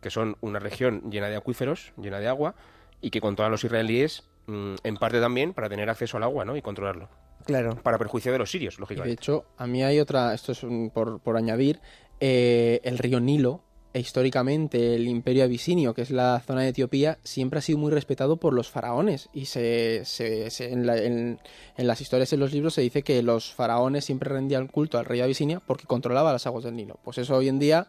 que 0.00 0.10
son 0.10 0.36
una 0.40 0.58
región 0.60 1.10
llena 1.10 1.28
de 1.28 1.36
acuíferos, 1.36 1.92
llena 1.96 2.20
de 2.20 2.28
agua, 2.28 2.54
y 3.00 3.10
que 3.10 3.20
controlan 3.20 3.50
los 3.52 3.64
israelíes 3.64 4.24
mm, 4.46 4.74
en 4.84 4.96
parte 4.96 5.20
también 5.20 5.52
para 5.54 5.68
tener 5.68 5.90
acceso 5.90 6.16
al 6.16 6.22
agua 6.22 6.44
¿no? 6.44 6.56
y 6.56 6.62
controlarlo. 6.62 7.08
Claro. 7.44 7.76
Para 7.82 7.98
perjuicio 7.98 8.30
de 8.32 8.38
los 8.38 8.50
sirios, 8.50 8.74
Y 8.74 8.76
de 8.76 8.80
lógicamente. 8.80 9.12
hecho, 9.14 9.44
a 9.56 9.66
mí 9.66 9.82
hay 9.82 9.98
otra, 10.00 10.32
esto 10.34 10.52
es 10.52 10.62
un- 10.62 10.90
por, 10.90 11.20
por 11.20 11.36
añadir, 11.36 11.80
eh, 12.20 12.80
el 12.84 12.98
río 12.98 13.20
Nilo, 13.20 13.62
e 13.94 14.00
históricamente 14.00 14.94
el 14.94 15.08
imperio 15.08 15.44
abisinio, 15.44 15.94
que 15.94 16.02
es 16.02 16.10
la 16.10 16.40
zona 16.46 16.62
de 16.62 16.68
Etiopía, 16.68 17.18
siempre 17.24 17.58
ha 17.58 17.62
sido 17.62 17.78
muy 17.78 17.90
respetado 17.90 18.36
por 18.36 18.52
los 18.52 18.68
faraones. 18.68 19.28
Y 19.32 19.46
se, 19.46 20.04
se- 20.04 20.50
en, 20.72 20.86
la- 20.86 20.98
en- 20.98 21.38
las 21.76 22.00
historias, 22.00 22.32
en 22.32 22.40
los 22.40 22.52
libros, 22.52 22.74
se 22.74 22.82
dice 22.82 23.02
que 23.02 23.22
los 23.22 23.52
faraones 23.54 24.04
siempre 24.04 24.28
rendían 24.30 24.68
culto 24.68 24.98
al 24.98 25.04
rey 25.06 25.20
Abisinia 25.20 25.60
porque 25.60 25.86
controlaba 25.86 26.32
las 26.32 26.46
aguas 26.46 26.64
del 26.64 26.76
Nilo. 26.76 26.98
Pues 27.02 27.18
eso 27.18 27.36
hoy 27.36 27.48
en 27.48 27.58
día 27.58 27.88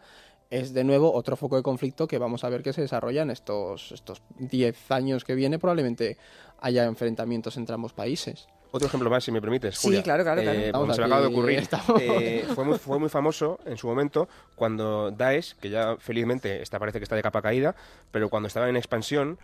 es 0.50 0.72
de 0.74 0.84
nuevo 0.84 1.12
otro 1.12 1.36
foco 1.36 1.56
de 1.56 1.62
conflicto 1.62 2.08
que 2.08 2.18
vamos 2.18 2.42
a 2.44 2.48
ver 2.48 2.62
que 2.62 2.72
se 2.72 2.80
desarrolla 2.80 3.22
en 3.22 3.30
estos 3.30 3.92
estos 3.92 4.22
10 4.38 4.90
años 4.90 5.24
que 5.24 5.34
viene. 5.34 5.58
Probablemente 5.58 6.16
haya 6.60 6.84
enfrentamientos 6.86 7.56
entre 7.56 7.74
ambos 7.74 7.92
países. 7.92 8.48
Otro 8.72 8.86
ejemplo 8.88 9.10
más, 9.10 9.24
si 9.24 9.32
me 9.32 9.40
permites. 9.40 9.76
Sí, 9.78 9.88
Julia. 9.88 10.02
claro, 10.02 10.22
claro, 10.22 10.42
claro. 10.42 10.58
Eh, 10.58 10.70
porque 10.72 10.94
se 10.94 11.00
me 11.00 11.04
aquí, 11.04 11.12
acaba 11.12 11.20
de 11.22 11.32
ocurrir. 11.34 11.68
Eh, 12.00 12.44
fue, 12.54 12.64
muy, 12.64 12.78
fue 12.78 12.98
muy 12.98 13.08
famoso 13.08 13.58
en 13.66 13.76
su 13.76 13.86
momento 13.88 14.28
cuando 14.54 15.10
Daesh, 15.10 15.56
que 15.56 15.70
ya 15.70 15.96
felizmente 15.98 16.62
está, 16.62 16.78
parece 16.78 16.98
que 16.98 17.04
está 17.04 17.16
de 17.16 17.22
capa 17.22 17.42
caída, 17.42 17.74
pero 18.12 18.28
cuando 18.28 18.46
estaba 18.46 18.68
en 18.68 18.76
expansión, 18.76 19.38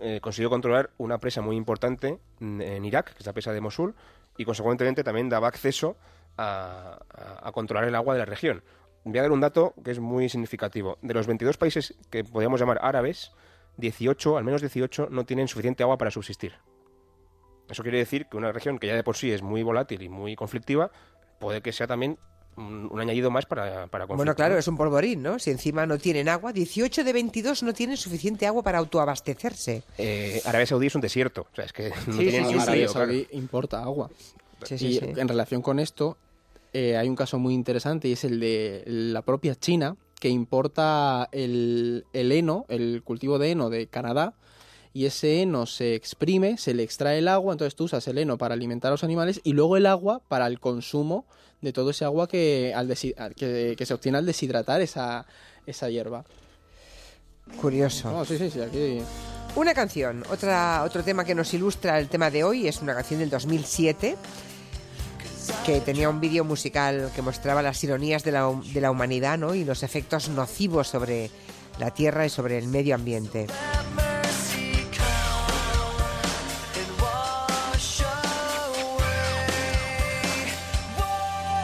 eh, 0.00 0.20
consiguió 0.22 0.48
controlar 0.48 0.90
una 0.98 1.18
presa 1.18 1.42
muy 1.42 1.56
importante 1.56 2.18
en 2.40 2.84
Irak, 2.84 3.12
que 3.12 3.18
es 3.20 3.26
la 3.26 3.32
presa 3.34 3.52
de 3.52 3.60
Mosul, 3.60 3.94
y 4.38 4.44
consecuentemente 4.44 5.04
también 5.04 5.28
daba 5.28 5.48
acceso 5.48 5.96
a, 6.38 6.98
a- 7.14 7.48
a 7.48 7.52
controlar 7.52 7.86
el 7.86 7.94
agua 7.94 8.14
de 8.14 8.20
la 8.20 8.24
región. 8.24 8.62
Voy 9.04 9.18
a 9.18 9.22
dar 9.22 9.32
un 9.32 9.40
dato 9.40 9.74
que 9.84 9.90
es 9.90 9.98
muy 9.98 10.28
significativo. 10.28 10.96
De 11.02 11.12
los 11.12 11.26
22 11.26 11.56
países 11.58 11.94
que 12.10 12.22
podríamos 12.24 12.60
llamar 12.60 12.78
árabes, 12.82 13.32
18, 13.76 14.38
al 14.38 14.44
menos 14.44 14.60
18, 14.62 15.08
no 15.10 15.24
tienen 15.24 15.48
suficiente 15.48 15.82
agua 15.82 15.98
para 15.98 16.10
subsistir. 16.10 16.54
Eso 17.70 17.82
quiere 17.82 17.98
decir 17.98 18.26
que 18.26 18.36
una 18.36 18.52
región 18.52 18.78
que 18.78 18.86
ya 18.88 18.94
de 18.96 19.02
por 19.04 19.16
sí 19.16 19.30
es 19.30 19.42
muy 19.42 19.62
volátil 19.62 20.02
y 20.02 20.08
muy 20.08 20.34
conflictiva, 20.36 20.90
puede 21.38 21.60
que 21.62 21.72
sea 21.72 21.86
también 21.86 22.18
un, 22.56 22.88
un 22.90 23.00
añadido 23.00 23.30
más 23.30 23.46
para, 23.46 23.86
para 23.86 24.06
conflicto. 24.06 24.16
Bueno, 24.16 24.34
claro, 24.34 24.58
es 24.58 24.66
un 24.68 24.76
polvorín, 24.76 25.22
¿no? 25.22 25.38
Si 25.38 25.50
encima 25.50 25.86
no 25.86 25.98
tienen 25.98 26.28
agua, 26.28 26.52
18 26.52 27.04
de 27.04 27.12
22 27.12 27.62
no 27.62 27.72
tienen 27.72 27.96
suficiente 27.96 28.46
agua 28.46 28.62
para 28.62 28.78
autoabastecerse. 28.78 29.82
Eh, 29.98 30.42
Arabia 30.44 30.66
Saudí 30.66 30.88
es 30.88 30.94
un 30.94 31.00
desierto. 31.00 31.46
O 31.52 31.54
sea, 31.54 31.64
es 31.64 31.72
que 31.72 31.90
no 32.06 32.12
Sí, 32.12 32.18
tienen 32.18 32.46
sí, 32.46 32.54
sí, 32.54 32.58
Arabia 32.58 32.86
claro. 32.86 33.06
Saudí 33.06 33.26
importa 33.32 33.82
agua. 33.82 34.10
Sí, 34.64 34.76
sí, 34.78 34.86
y 34.88 34.98
sí. 34.98 35.04
en 35.16 35.28
relación 35.28 35.62
con 35.62 35.78
esto, 35.78 36.18
eh, 36.72 36.96
hay 36.96 37.08
un 37.08 37.16
caso 37.16 37.38
muy 37.38 37.54
interesante 37.54 38.08
y 38.08 38.12
es 38.12 38.24
el 38.24 38.40
de 38.40 38.82
la 38.86 39.22
propia 39.22 39.54
China, 39.54 39.96
que 40.18 40.28
importa 40.28 41.28
el, 41.32 42.04
el 42.12 42.30
heno, 42.32 42.66
el 42.68 43.02
cultivo 43.04 43.38
de 43.38 43.52
heno 43.52 43.70
de 43.70 43.86
Canadá, 43.86 44.34
y 44.92 45.06
ese 45.06 45.40
heno 45.40 45.66
se 45.66 45.94
exprime, 45.94 46.58
se 46.58 46.74
le 46.74 46.82
extrae 46.82 47.18
el 47.18 47.28
agua, 47.28 47.52
entonces 47.52 47.76
tú 47.76 47.84
usas 47.84 48.06
el 48.08 48.18
heno 48.18 48.38
para 48.38 48.54
alimentar 48.54 48.88
a 48.88 48.92
los 48.92 49.04
animales 49.04 49.40
y 49.44 49.52
luego 49.52 49.76
el 49.76 49.86
agua 49.86 50.20
para 50.28 50.46
el 50.46 50.58
consumo 50.58 51.26
de 51.60 51.72
todo 51.72 51.90
ese 51.90 52.04
agua 52.04 52.26
que, 52.26 52.72
al 52.74 52.94
que, 53.34 53.74
que 53.76 53.86
se 53.86 53.94
obtiene 53.94 54.18
al 54.18 54.26
deshidratar 54.26 54.80
esa, 54.80 55.26
esa 55.66 55.88
hierba. 55.88 56.24
Curioso. 57.60 58.10
No, 58.10 58.24
sí, 58.24 58.38
sí, 58.38 58.50
sí, 58.50 58.60
aquí... 58.60 59.00
Una 59.56 59.74
canción, 59.74 60.22
otra, 60.30 60.84
otro 60.84 61.02
tema 61.02 61.24
que 61.24 61.34
nos 61.34 61.52
ilustra 61.54 61.98
el 61.98 62.08
tema 62.08 62.30
de 62.30 62.44
hoy 62.44 62.68
es 62.68 62.80
una 62.82 62.94
canción 62.94 63.18
del 63.18 63.30
2007 63.30 64.16
que 65.66 65.80
tenía 65.80 66.08
un 66.08 66.20
vídeo 66.20 66.44
musical 66.44 67.10
que 67.14 67.22
mostraba 67.22 67.60
las 67.60 67.82
ironías 67.82 68.22
de 68.22 68.30
la, 68.30 68.52
de 68.72 68.80
la 68.80 68.92
humanidad 68.92 69.38
¿no? 69.38 69.56
y 69.56 69.64
los 69.64 69.82
efectos 69.82 70.28
nocivos 70.28 70.86
sobre 70.86 71.30
la 71.80 71.90
tierra 71.90 72.26
y 72.26 72.28
sobre 72.28 72.58
el 72.58 72.68
medio 72.68 72.94
ambiente. 72.94 73.48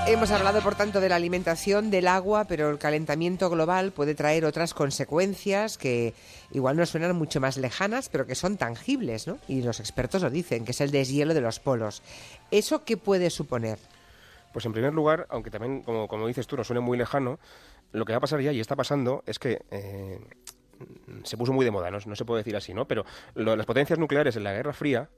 Hemos 0.08 0.30
hablado, 0.30 0.60
por 0.62 0.76
tanto, 0.76 1.00
de 1.00 1.08
la 1.08 1.16
alimentación, 1.16 1.90
del 1.90 2.06
agua, 2.06 2.44
pero 2.44 2.70
el 2.70 2.78
calentamiento 2.78 3.50
global 3.50 3.90
puede 3.90 4.14
traer 4.14 4.44
otras 4.44 4.72
consecuencias 4.72 5.76
que 5.76 6.14
igual 6.52 6.76
nos 6.76 6.90
suenan 6.90 7.16
mucho 7.16 7.40
más 7.40 7.56
lejanas, 7.56 8.08
pero 8.08 8.25
que 8.25 8.36
son 8.36 8.56
tangibles, 8.56 9.26
¿no? 9.26 9.38
Y 9.48 9.62
los 9.62 9.80
expertos 9.80 10.22
lo 10.22 10.30
dicen, 10.30 10.64
que 10.64 10.70
es 10.70 10.80
el 10.80 10.92
deshielo 10.92 11.34
de 11.34 11.40
los 11.40 11.58
polos. 11.58 12.04
¿Eso 12.52 12.84
qué 12.84 12.96
puede 12.96 13.30
suponer? 13.30 13.80
Pues 14.52 14.64
en 14.64 14.72
primer 14.72 14.94
lugar, 14.94 15.26
aunque 15.28 15.50
también, 15.50 15.82
como, 15.82 16.06
como 16.06 16.28
dices 16.28 16.46
tú, 16.46 16.56
nos 16.56 16.68
suene 16.68 16.80
muy 16.80 16.96
lejano, 16.96 17.40
lo 17.90 18.04
que 18.04 18.12
va 18.12 18.18
a 18.18 18.20
pasar 18.20 18.40
ya 18.40 18.52
y 18.52 18.60
está 18.60 18.76
pasando 18.76 19.25
es 19.26 19.40
que 19.40 19.62
eh, 19.72 20.20
se 21.25 21.36
puso 21.36 21.52
muy 21.52 21.64
de 21.64 21.72
moda, 21.72 21.90
¿no? 21.90 21.98
no 22.06 22.14
se 22.14 22.25
puede 22.25 22.42
decir 22.42 22.54
así, 22.54 22.72
¿no? 22.75 22.86
Pero 22.86 23.04
las 23.34 23.66
potencias 23.66 23.98
nucleares 23.98 24.36
en 24.36 24.44
la 24.44 24.52
Guerra 24.52 24.72
Fría 24.72 25.08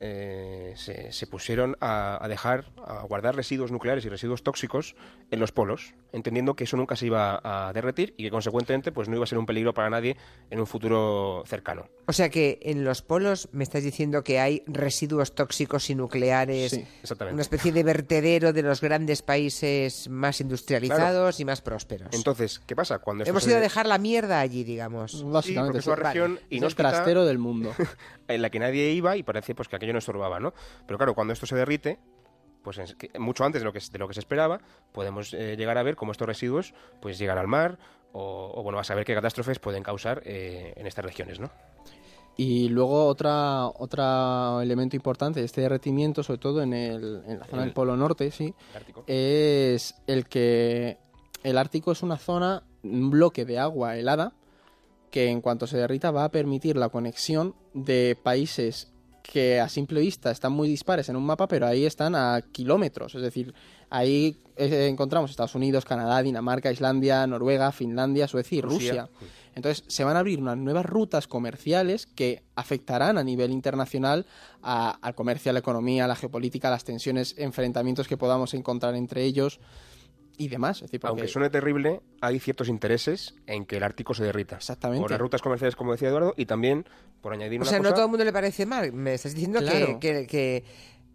eh, 0.00 0.72
se, 0.76 1.10
se 1.12 1.26
pusieron 1.26 1.76
a, 1.80 2.22
a 2.22 2.28
dejar, 2.28 2.66
a 2.84 3.02
guardar 3.02 3.34
residuos 3.34 3.72
nucleares 3.72 4.04
y 4.04 4.08
residuos 4.08 4.42
tóxicos 4.42 4.94
en 5.30 5.40
los 5.40 5.52
polos, 5.52 5.94
entendiendo 6.12 6.54
que 6.54 6.64
eso 6.64 6.76
nunca 6.76 6.96
se 6.96 7.06
iba 7.06 7.40
a 7.42 7.72
derretir 7.72 8.14
y 8.16 8.24
que 8.24 8.30
consecuentemente 8.30 8.92
pues 8.92 9.08
no 9.08 9.16
iba 9.16 9.24
a 9.24 9.26
ser 9.26 9.38
un 9.38 9.46
peligro 9.46 9.72
para 9.74 9.88
nadie 9.90 10.16
en 10.50 10.60
un 10.60 10.66
futuro 10.66 11.42
cercano. 11.46 11.88
O 12.06 12.12
sea 12.12 12.28
que 12.28 12.58
en 12.62 12.84
los 12.84 13.02
polos 13.02 13.48
me 13.52 13.64
estás 13.64 13.82
diciendo 13.82 14.22
que 14.22 14.38
hay 14.38 14.62
residuos 14.66 15.34
tóxicos 15.34 15.88
y 15.90 15.94
nucleares, 15.94 16.70
Sí, 16.72 16.84
exactamente. 17.02 17.34
una 17.34 17.42
especie 17.42 17.72
de 17.72 17.82
vertedero 17.82 18.52
de 18.52 18.62
los 18.62 18.80
grandes 18.80 19.22
países 19.22 20.08
más 20.08 20.40
industrializados 20.40 21.40
y 21.40 21.44
más 21.44 21.60
prósperos. 21.62 22.08
Entonces, 22.12 22.60
¿qué 22.66 22.76
pasa? 22.76 22.98
Cuando 22.98 23.24
Hemos 23.24 23.46
ido 23.46 23.56
a 23.56 23.60
dejar 23.60 23.86
la 23.86 23.98
mierda 23.98 24.40
allí, 24.40 24.62
digamos. 24.64 25.22
Básicamente, 25.24 25.46
Sí, 25.46 25.56
porque 25.56 25.78
es 25.78 25.86
una 25.86 25.96
sí. 25.96 26.02
región 26.18 26.32
Es 26.36 26.42
el 26.50 26.56
inhóspita. 26.58 26.90
trastero 26.90 27.24
del 27.24 27.38
mundo. 27.38 27.72
en 28.28 28.42
la 28.42 28.50
que 28.50 28.58
nadie 28.58 28.90
iba 28.92 29.16
y 29.16 29.22
parecía 29.22 29.54
pues 29.54 29.68
que 29.68 29.76
aquello 29.86 29.92
no 29.94 29.98
estorbaba, 30.00 30.40
¿no? 30.40 30.52
Pero 30.86 30.98
claro, 30.98 31.14
cuando 31.14 31.32
esto 31.32 31.46
se 31.46 31.56
derrite, 31.56 31.98
pues 32.62 32.78
es 32.78 32.94
que 32.96 33.16
mucho 33.18 33.44
antes 33.44 33.60
de 33.62 33.64
lo 33.64 33.72
que, 33.72 33.80
de 33.92 33.98
lo 33.98 34.08
que 34.08 34.14
se 34.14 34.20
esperaba, 34.20 34.60
podemos 34.92 35.32
eh, 35.34 35.56
llegar 35.56 35.78
a 35.78 35.82
ver 35.82 35.96
cómo 35.96 36.12
estos 36.12 36.26
residuos 36.26 36.74
pues 37.00 37.18
llegan 37.18 37.38
al 37.38 37.46
mar 37.46 37.78
o, 38.12 38.52
o, 38.54 38.62
bueno, 38.62 38.78
a 38.78 38.84
saber 38.84 39.04
qué 39.04 39.14
catástrofes 39.14 39.58
pueden 39.58 39.82
causar 39.82 40.22
eh, 40.24 40.72
en 40.76 40.86
estas 40.86 41.04
regiones, 41.04 41.38
¿no? 41.38 41.50
Y 42.38 42.68
luego 42.68 43.06
otra 43.06 43.66
otro 43.66 44.60
elemento 44.60 44.94
importante 44.96 45.40
de 45.40 45.46
este 45.46 45.62
derretimiento, 45.62 46.22
sobre 46.22 46.38
todo 46.38 46.62
en, 46.62 46.74
el, 46.74 47.22
en 47.26 47.38
la 47.38 47.46
zona 47.46 47.62
El- 47.62 47.68
del 47.68 47.74
Polo 47.74 47.96
Norte, 47.96 48.30
sí, 48.30 48.52
El 48.72 48.76
Ártico. 48.76 49.04
es 49.06 49.94
el 50.06 50.26
que 50.26 50.98
el 51.44 51.56
Ártico 51.58 51.92
es 51.92 52.02
una 52.02 52.18
zona, 52.18 52.62
un 52.82 53.10
bloque 53.10 53.44
de 53.46 53.58
agua 53.58 53.96
helada, 53.96 54.32
que 55.10 55.28
en 55.30 55.40
cuanto 55.40 55.66
se 55.66 55.78
derrita 55.78 56.10
va 56.10 56.24
a 56.24 56.30
permitir 56.30 56.76
la 56.76 56.88
conexión 56.90 57.54
de 57.72 58.18
países 58.22 58.92
que 59.36 59.60
a 59.60 59.68
simple 59.68 60.00
vista 60.00 60.30
están 60.30 60.52
muy 60.52 60.66
dispares 60.66 61.10
en 61.10 61.16
un 61.16 61.26
mapa, 61.26 61.46
pero 61.46 61.66
ahí 61.66 61.84
están 61.84 62.14
a 62.14 62.40
kilómetros. 62.52 63.14
Es 63.16 63.20
decir, 63.20 63.52
ahí 63.90 64.38
eh, 64.56 64.86
encontramos 64.90 65.30
Estados 65.30 65.54
Unidos, 65.54 65.84
Canadá, 65.84 66.22
Dinamarca, 66.22 66.72
Islandia, 66.72 67.26
Noruega, 67.26 67.70
Finlandia, 67.70 68.28
Suecia 68.28 68.56
y 68.56 68.60
Rusia. 68.62 69.08
Rusia. 69.10 69.28
Entonces 69.54 69.84
se 69.88 70.04
van 70.04 70.16
a 70.16 70.20
abrir 70.20 70.38
unas 70.40 70.56
nuevas 70.56 70.86
rutas 70.86 71.26
comerciales 71.28 72.06
que 72.06 72.44
afectarán 72.54 73.18
a 73.18 73.24
nivel 73.24 73.50
internacional 73.50 74.24
a- 74.62 74.92
al 75.02 75.14
comercio, 75.14 75.50
a 75.50 75.52
la 75.52 75.58
economía, 75.58 76.06
a 76.06 76.08
la 76.08 76.16
geopolítica, 76.16 76.68
a 76.68 76.70
las 76.70 76.84
tensiones, 76.84 77.34
enfrentamientos 77.36 78.08
que 78.08 78.16
podamos 78.16 78.54
encontrar 78.54 78.94
entre 78.94 79.22
ellos 79.24 79.60
y 80.38 80.48
demás. 80.48 80.76
Es 80.78 80.82
decir, 80.82 81.00
porque- 81.00 81.10
Aunque 81.10 81.28
suene 81.28 81.50
terrible, 81.50 82.00
hay 82.20 82.38
ciertos 82.40 82.68
intereses 82.68 83.34
en 83.46 83.64
que 83.66 83.76
el 83.78 83.82
Ártico 83.82 84.14
se 84.14 84.24
derrita. 84.24 84.56
Exactamente. 84.56 85.02
Por 85.02 85.10
las 85.10 85.20
rutas 85.20 85.42
comerciales, 85.42 85.76
como 85.76 85.92
decía 85.92 86.08
Eduardo, 86.08 86.34
y 86.36 86.46
también, 86.46 86.84
por 87.20 87.32
añadir 87.32 87.60
O 87.60 87.62
una 87.62 87.70
sea, 87.70 87.78
no 87.80 87.92
todo 87.92 88.04
el 88.04 88.10
mundo 88.10 88.24
le 88.24 88.32
parece 88.32 88.66
mal. 88.66 88.92
Me 88.92 89.14
estás 89.14 89.34
diciendo 89.34 89.60
que- 89.60 89.66
Claro. 89.66 89.98
que, 90.00 90.26
que, 90.26 90.64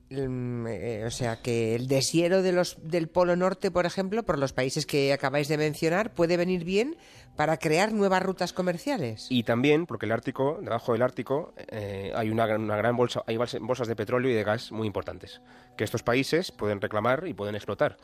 mm, 0.10 0.68
eh, 0.68 1.04
o 1.06 1.12
sea, 1.12 1.42
que 1.42 1.75
el 1.75 1.88
deshielo 1.88 2.42
de 2.42 2.51
los, 2.51 2.78
del 2.84 3.08
Polo 3.08 3.36
Norte, 3.36 3.72
por 3.72 3.86
ejemplo, 3.86 4.24
por 4.24 4.38
los 4.38 4.51
países 4.54 4.86
que 4.86 5.13
acabáis 5.13 5.48
de 5.48 5.58
mencionar, 5.58 6.13
puede 6.13 6.36
venir 6.36 6.66
bien 6.66 6.98
para 7.38 7.56
crear 7.58 7.94
nuevas 7.94 8.22
rutas 8.22 8.51
comerciales. 8.51 9.28
Y 9.30 9.44
también, 9.44 9.86
porque 9.86 10.06
el 10.06 10.12
Ártico, 10.12 10.60
debajo 10.62 10.92
del 10.92 11.01
Ártico, 11.01 11.54
eh, 11.70 12.12
hay 12.13 12.30
una, 12.30 12.46
gran- 12.46 12.62
una 12.62 12.75
gran 12.75 12.98
bolsa, 12.98 13.24
hay 13.25 13.38
bolsas 13.38 13.88
de 13.88 13.96
petróleo 13.96 14.30
y 14.32 14.34
de 14.34 14.44
gas 14.44 14.72
muy 14.74 14.86
importantes, 14.86 15.42
que 15.78 15.86
estos 15.86 16.04
países 16.04 16.51
pueden 16.51 16.82
reclamar 16.82 17.25
y 17.28 17.34
pueden 17.34 17.56
explotar, 17.56 17.96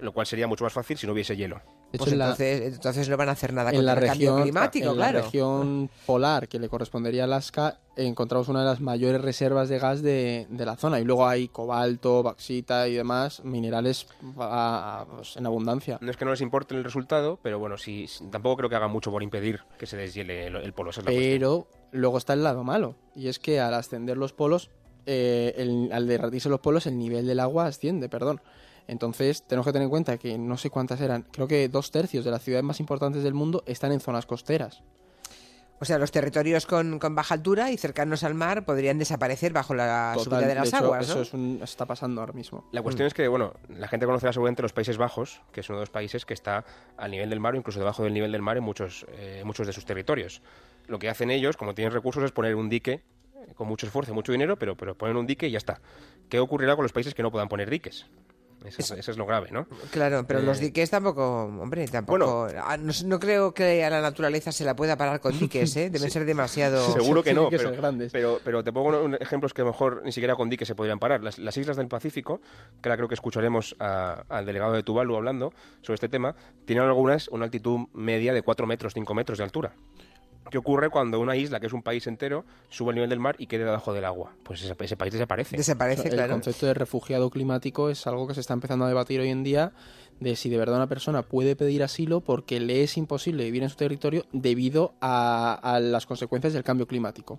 lo 0.00 0.12
cual 0.12 0.26
sería 0.26 0.46
mucho 0.46 0.64
más 0.64 0.72
fácil 0.72 0.96
si 0.96 1.06
no 1.06 1.12
hubiese 1.12 1.36
hielo. 1.36 1.56
de 1.56 1.96
hecho, 1.96 2.04
Pues 2.04 2.12
en 2.12 2.18
la- 2.18 2.24
entonces, 2.26 2.74
entonces 2.74 3.08
no 3.08 3.16
van 3.16 3.28
a 3.30 3.32
hacer 3.32 3.52
nada 3.54 3.72
la 3.72 3.78
el 3.78 3.86
cambio 3.86 4.10
región, 4.12 4.42
climático, 4.42 4.88
en 4.90 4.94
claro. 4.96 5.18
la 5.18 5.24
región 5.24 5.90
polar 6.04 6.46
que 6.46 6.58
le 6.58 6.68
correspondería 6.68 7.22
a 7.22 7.24
Alaska, 7.24 7.78
encontramos 7.96 8.48
una 8.48 8.60
de 8.60 8.66
las 8.66 8.80
mayores 8.80 9.20
reservas 9.22 9.68
de 9.70 9.78
gas 9.78 10.02
de, 10.02 10.46
de 10.50 10.66
la 10.66 10.76
zona. 10.76 11.00
Y 11.00 11.04
luego 11.04 11.26
hay 11.26 11.48
cobalto, 11.48 12.22
bauxita 12.22 12.86
y 12.88 12.94
demás 12.94 13.42
minerales 13.42 14.06
a- 14.38 15.00
a- 15.00 15.06
pues, 15.06 15.36
en 15.38 15.46
abundancia. 15.46 15.98
No 16.02 16.10
es 16.10 16.16
que 16.18 16.24
no 16.26 16.30
les 16.32 16.42
importe 16.42 16.74
el 16.74 16.84
resultado, 16.84 17.38
pero 17.42 17.58
bueno, 17.58 17.78
sí, 17.78 18.06
tampoco 18.30 18.58
creo 18.58 18.68
que 18.70 18.76
hagan 18.76 18.90
mucho 18.90 19.10
por 19.10 19.22
impedir 19.22 19.60
que 19.78 19.86
se 19.86 19.96
deshiele 19.96 20.48
el, 20.48 20.56
el 20.56 20.72
polo. 20.74 20.90
esa 20.90 21.00
es 21.00 21.06
la 21.06 21.12
cuestión. 21.12 21.34
Pero 21.38 21.68
luego 21.92 22.18
está 22.18 22.34
el 22.34 22.44
lado 22.44 22.64
malo. 22.64 22.96
Y 23.16 23.28
es 23.28 23.38
que 23.38 23.60
al 23.60 23.72
ascender 23.72 24.18
los 24.18 24.34
polos, 24.34 24.68
eh, 25.06 25.54
el- 25.56 25.90
al 25.92 26.06
derretirse 26.06 26.50
los 26.50 26.60
polos, 26.60 26.86
el 26.86 26.98
nivel 26.98 27.26
del 27.26 27.40
agua 27.40 27.64
asciende, 27.66 28.10
perdón. 28.10 28.42
Entonces 28.88 29.44
tenemos 29.46 29.66
que 29.66 29.72
tener 29.72 29.84
en 29.84 29.90
cuenta 29.90 30.18
que 30.18 30.36
no 30.38 30.56
sé 30.56 30.70
cuántas 30.70 31.00
eran, 31.00 31.22
creo 31.30 31.46
que 31.46 31.68
dos 31.68 31.90
tercios 31.92 32.24
de 32.24 32.30
las 32.32 32.42
ciudades 32.42 32.64
más 32.64 32.80
importantes 32.80 33.22
del 33.22 33.34
mundo 33.34 33.62
están 33.66 33.92
en 33.92 34.00
zonas 34.00 34.26
costeras. 34.26 34.82
O 35.80 35.84
sea, 35.84 35.96
los 35.98 36.10
territorios 36.10 36.66
con, 36.66 36.98
con 36.98 37.14
baja 37.14 37.34
altura 37.34 37.70
y 37.70 37.76
cercanos 37.76 38.24
al 38.24 38.34
mar 38.34 38.64
podrían 38.64 38.98
desaparecer 38.98 39.52
bajo 39.52 39.74
la 39.74 40.10
Total, 40.14 40.24
subida 40.40 40.48
de 40.48 40.54
las 40.56 40.68
hecho, 40.68 40.76
aguas, 40.78 41.04
Eso 41.04 41.14
¿no? 41.16 41.22
es 41.22 41.32
un- 41.34 41.60
está 41.62 41.86
pasando 41.86 42.20
ahora 42.20 42.32
mismo. 42.32 42.66
La 42.72 42.82
cuestión 42.82 43.06
es 43.06 43.14
que, 43.14 43.28
bueno, 43.28 43.54
la 43.68 43.86
gente 43.86 44.04
conocerá 44.04 44.32
seguramente 44.32 44.60
los 44.62 44.72
Países 44.72 44.96
Bajos, 44.96 45.40
que 45.52 45.60
es 45.60 45.68
uno 45.68 45.78
de 45.78 45.82
los 45.82 45.90
países 45.90 46.24
que 46.24 46.34
está 46.34 46.64
al 46.96 47.12
nivel 47.12 47.30
del 47.30 47.38
mar 47.38 47.54
o 47.54 47.58
incluso 47.58 47.78
debajo 47.78 48.02
del 48.02 48.12
nivel 48.12 48.32
del 48.32 48.42
mar 48.42 48.56
en 48.56 48.64
muchos, 48.64 49.06
eh, 49.12 49.42
muchos 49.44 49.68
de 49.68 49.72
sus 49.72 49.84
territorios. 49.84 50.42
Lo 50.88 50.98
que 50.98 51.08
hacen 51.10 51.30
ellos, 51.30 51.56
como 51.56 51.74
tienen 51.76 51.92
recursos, 51.92 52.24
es 52.24 52.32
poner 52.32 52.56
un 52.56 52.68
dique 52.68 53.04
eh, 53.36 53.54
con 53.54 53.68
mucho 53.68 53.86
esfuerzo 53.86 54.12
mucho 54.14 54.32
dinero, 54.32 54.58
pero, 54.58 54.76
pero 54.76 54.96
ponen 54.98 55.16
un 55.16 55.28
dique 55.28 55.46
y 55.46 55.52
ya 55.52 55.58
está. 55.58 55.80
¿Qué 56.28 56.40
ocurrirá 56.40 56.74
con 56.74 56.82
los 56.82 56.92
países 56.92 57.14
que 57.14 57.22
no 57.22 57.30
puedan 57.30 57.48
poner 57.48 57.70
diques? 57.70 58.06
Eso, 58.64 58.80
es- 58.82 58.90
eso 58.90 59.10
es 59.12 59.16
lo 59.16 59.24
grave, 59.24 59.50
¿no? 59.52 59.66
Claro, 59.90 60.24
pero 60.26 60.40
Eh, 60.40 60.42
los 60.42 60.58
diques 60.58 60.90
tampoco, 60.90 61.44
hombre, 61.44 61.86
tampoco. 61.86 62.48
ah, 62.62 62.76
no, 62.76 62.92
no 63.04 63.20
creo 63.20 63.54
que 63.54 63.84
a 63.84 63.90
la 63.90 64.00
naturaleza 64.00 64.50
se 64.52 64.64
la 64.64 64.74
pueda 64.74 64.96
parar 64.96 65.20
con 65.20 65.38
diques, 65.38 65.76
¿eh? 65.76 65.90
Deben 65.90 66.10
ser 66.10 66.24
demasiado. 66.24 66.84
Seguro 66.92 67.22
que 67.22 67.34
no, 67.34 67.48
que 67.50 67.56
pero, 67.56 67.70
grandes. 67.72 68.10
pero, 68.12 68.40
pero 68.44 68.64
te 68.64 68.72
pongo 68.72 69.00
unos 69.04 69.20
ejemplos 69.20 69.54
que 69.54 69.62
a 69.62 69.64
lo 69.64 69.70
mejor 69.70 70.02
ni 70.04 70.12
siquiera 70.12 70.34
con 70.34 70.50
diques 70.50 70.66
se 70.66 70.74
podrían 70.74 70.98
parar. 70.98 71.22
Las, 71.22 71.38
las 71.38 71.56
islas 71.56 71.76
del 71.76 71.88
Pacífico, 71.88 72.40
que 72.82 72.88
ahora 72.88 72.96
creo 72.96 73.08
que 73.08 73.14
escucharemos 73.14 73.76
a- 73.78 74.24
al 74.28 74.44
delegado 74.44 74.72
de 74.72 74.82
Tuvalu 74.82 75.16
hablando 75.16 75.52
sobre 75.82 75.94
este 75.94 76.08
tema, 76.08 76.34
tienen 76.64 76.84
algunas 76.84 77.28
una 77.28 77.44
altitud 77.44 77.86
media 77.94 78.32
de 78.32 78.42
4 78.42 78.66
metros, 78.66 78.92
5 78.94 79.14
metros 79.14 79.38
de 79.38 79.44
altura. 79.44 79.72
¿Qué 80.50 80.58
ocurre 80.58 80.90
cuando 80.90 81.20
una 81.20 81.36
isla, 81.36 81.60
que 81.60 81.66
es 81.66 81.72
un 81.72 81.82
país 81.82 82.06
entero, 82.06 82.44
sube 82.68 82.90
al 82.90 82.94
nivel 82.96 83.10
del 83.10 83.20
mar 83.20 83.36
y 83.38 83.46
quede 83.46 83.64
debajo 83.64 83.92
del 83.92 84.04
agua? 84.04 84.32
Pues 84.42 84.62
ese, 84.62 84.74
ese 84.78 84.96
país 84.96 85.12
desaparece. 85.12 85.56
Desaparece, 85.56 86.08
el 86.08 86.14
claro. 86.14 86.32
concepto 86.32 86.66
de 86.66 86.74
refugiado 86.74 87.30
climático 87.30 87.90
es 87.90 88.06
algo 88.06 88.26
que 88.26 88.34
se 88.34 88.40
está 88.40 88.54
empezando 88.54 88.84
a 88.84 88.88
debatir 88.88 89.20
hoy 89.20 89.28
en 89.28 89.44
día 89.44 89.72
de 90.20 90.36
si 90.36 90.48
de 90.48 90.58
verdad 90.58 90.76
una 90.76 90.88
persona 90.88 91.22
puede 91.22 91.54
pedir 91.54 91.82
asilo 91.82 92.20
porque 92.20 92.60
le 92.60 92.82
es 92.82 92.96
imposible 92.96 93.44
vivir 93.44 93.62
en 93.62 93.68
su 93.68 93.76
territorio 93.76 94.24
debido 94.32 94.94
a, 95.00 95.54
a 95.54 95.80
las 95.80 96.06
consecuencias 96.06 96.52
del 96.52 96.64
cambio 96.64 96.86
climático. 96.86 97.38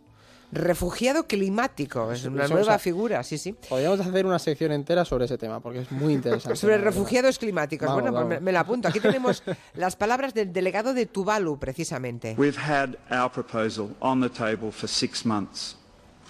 Refugiado 0.52 1.28
climático, 1.28 2.12
es 2.12 2.26
una 2.26 2.46
Eso, 2.46 2.54
o 2.54 2.58
nueva 2.58 2.72
sea, 2.74 2.80
figura, 2.80 3.24
sí, 3.24 3.38
sí. 3.38 3.54
Podríamos 3.54 4.00
hacer 4.00 4.26
una 4.26 4.40
sección 4.40 4.72
entera 4.72 5.06
sobre 5.06 5.26
ese 5.26 5.38
tema 5.38 5.60
porque 5.60 5.82
es 5.82 5.92
muy 5.92 6.14
interesante. 6.14 6.56
Sobre 6.56 6.80
refugiados 6.80 7.38
climáticos. 7.38 7.88
Vamos, 7.88 8.02
bueno, 8.02 8.16
pues 8.16 8.26
me, 8.28 8.36
vamos. 8.36 8.46
me 8.46 8.52
la 8.52 8.60
apunto. 8.62 8.88
Aquí 8.88 9.00
tenemos 9.00 9.44
las 9.76 9.96
palabras 9.96 10.34
del 10.34 10.52
delegado 10.52 10.96
de 10.96 11.06
Tuvalu, 11.06 11.60
precisamente. 11.60 12.36
We've 12.38 12.58
had 12.60 12.96
our 13.12 13.30
proposal 13.30 13.92
on 14.02 14.22
the 14.22 14.30
table 14.30 14.72
for 14.72 14.90
six 14.90 15.24
months. 15.24 15.76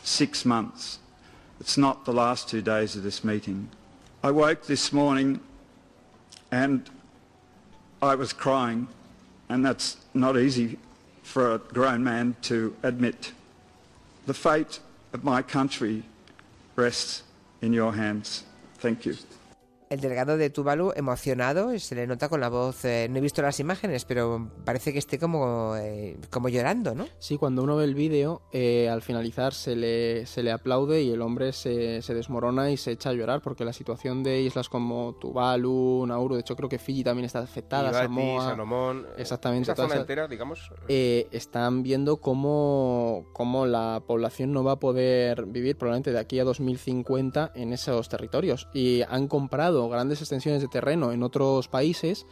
Six 0.04 0.46
months. 0.46 1.00
It's 1.62 1.78
not 1.78 2.04
the 2.04 2.14
last 2.14 2.50
two 2.50 2.62
days 2.62 2.98
of 2.98 3.04
this 3.04 3.24
meeting. 3.24 3.70
I 4.22 4.32
woke 4.32 4.66
this 4.68 4.92
morning 4.92 5.40
and 6.52 6.90
I 8.02 8.16
was 8.16 8.34
crying, 8.34 8.88
and 9.48 9.66
that's 9.66 9.98
not 10.14 10.38
easy 10.38 10.78
for 11.24 11.54
a 11.54 11.58
grown 11.58 12.04
man 12.04 12.36
to 12.44 12.76
admit. 12.84 13.34
The 14.30 14.36
fate 14.36 14.80
of 15.12 15.24
my 15.24 15.42
country 15.42 16.04
rests 16.76 17.24
in 17.64 17.74
your 17.74 17.94
hands. 17.94 18.44
Thank 18.76 19.08
you. 19.08 19.18
El 19.90 20.02
delegado 20.02 20.38
de 20.38 20.52
Tuvalu, 20.52 20.92
emocionado, 20.96 21.78
se 21.80 21.96
le 21.96 22.06
nota 22.06 22.30
con 22.30 22.40
la 22.40 22.50
voz. 22.50 22.86
eh, 22.86 23.08
no 23.10 23.18
he 23.18 23.22
visto 23.22 23.42
las 23.42 23.60
imágenes, 23.60 24.06
pero 24.06 24.48
parece 24.64 24.94
que 24.94 25.00
esté 25.00 25.18
como, 25.18 25.74
eh, 25.78 26.16
como 26.30 26.48
llorando, 26.48 26.94
¿no? 26.94 27.08
Sí, 27.18 27.38
cuando 27.38 27.64
uno 27.64 27.76
ve 27.76 27.86
el 27.86 27.96
vídeo, 27.96 28.44
eh, 28.52 28.88
al 28.88 29.02
finalizar 29.02 29.52
se 29.52 29.76
le, 29.76 30.28
se 30.28 30.44
le 30.44 30.52
aplaude 30.52 31.02
y 31.02 31.10
el 31.10 31.24
hombre 31.24 31.54
se, 31.54 32.04
se 32.04 32.14
desmorona 32.14 32.70
y 32.70 32.78
se 32.78 32.92
echa 32.92 33.10
a 33.10 33.14
llorar 33.14 33.42
porque 33.42 33.66
la 33.66 33.74
situación 33.74 34.22
de 34.22 34.42
islas 34.42 34.70
como 34.70 35.16
Tuvalu, 35.20 36.06
Nauru, 36.06 36.36
de 36.36 36.42
hecho 36.42 36.56
creo 36.56 36.70
que 36.70 36.78
Fiji 36.78 37.04
también 37.04 37.26
está 37.26 37.40
afectada, 37.40 37.90
Kiribati, 37.90 38.06
Samoa, 38.06 38.44
Salomón, 38.46 39.08
Exactamente, 39.18 39.72
Esa 39.72 39.76
zona 39.76 39.94
esa- 39.96 40.02
entera, 40.02 40.28
digamos. 40.28 40.72
eh, 40.88 41.28
están 41.32 41.82
viendo 41.82 42.18
cómo, 42.18 43.26
cómo 43.34 43.66
la 43.66 44.04
población 44.06 44.54
no 44.54 44.64
va 44.64 44.74
a 44.74 44.80
poder 44.80 45.48
vivir 45.48 45.80
probablemente 45.80 46.12
de 46.12 46.20
aquí 46.20 46.40
a 46.40 46.44
2050 46.44 47.54
en 47.56 47.74
esos 47.74 48.08
territorios 48.08 48.68
y 48.72 49.02
han 49.10 49.28
comprado 49.28 49.79
comprado 49.80 49.90
grandes 49.90 50.20
extensiones 50.22 50.62
de 50.62 50.68
terreno 50.68 51.12
en 51.12 51.24
otros 51.24 51.68
países 51.68 52.26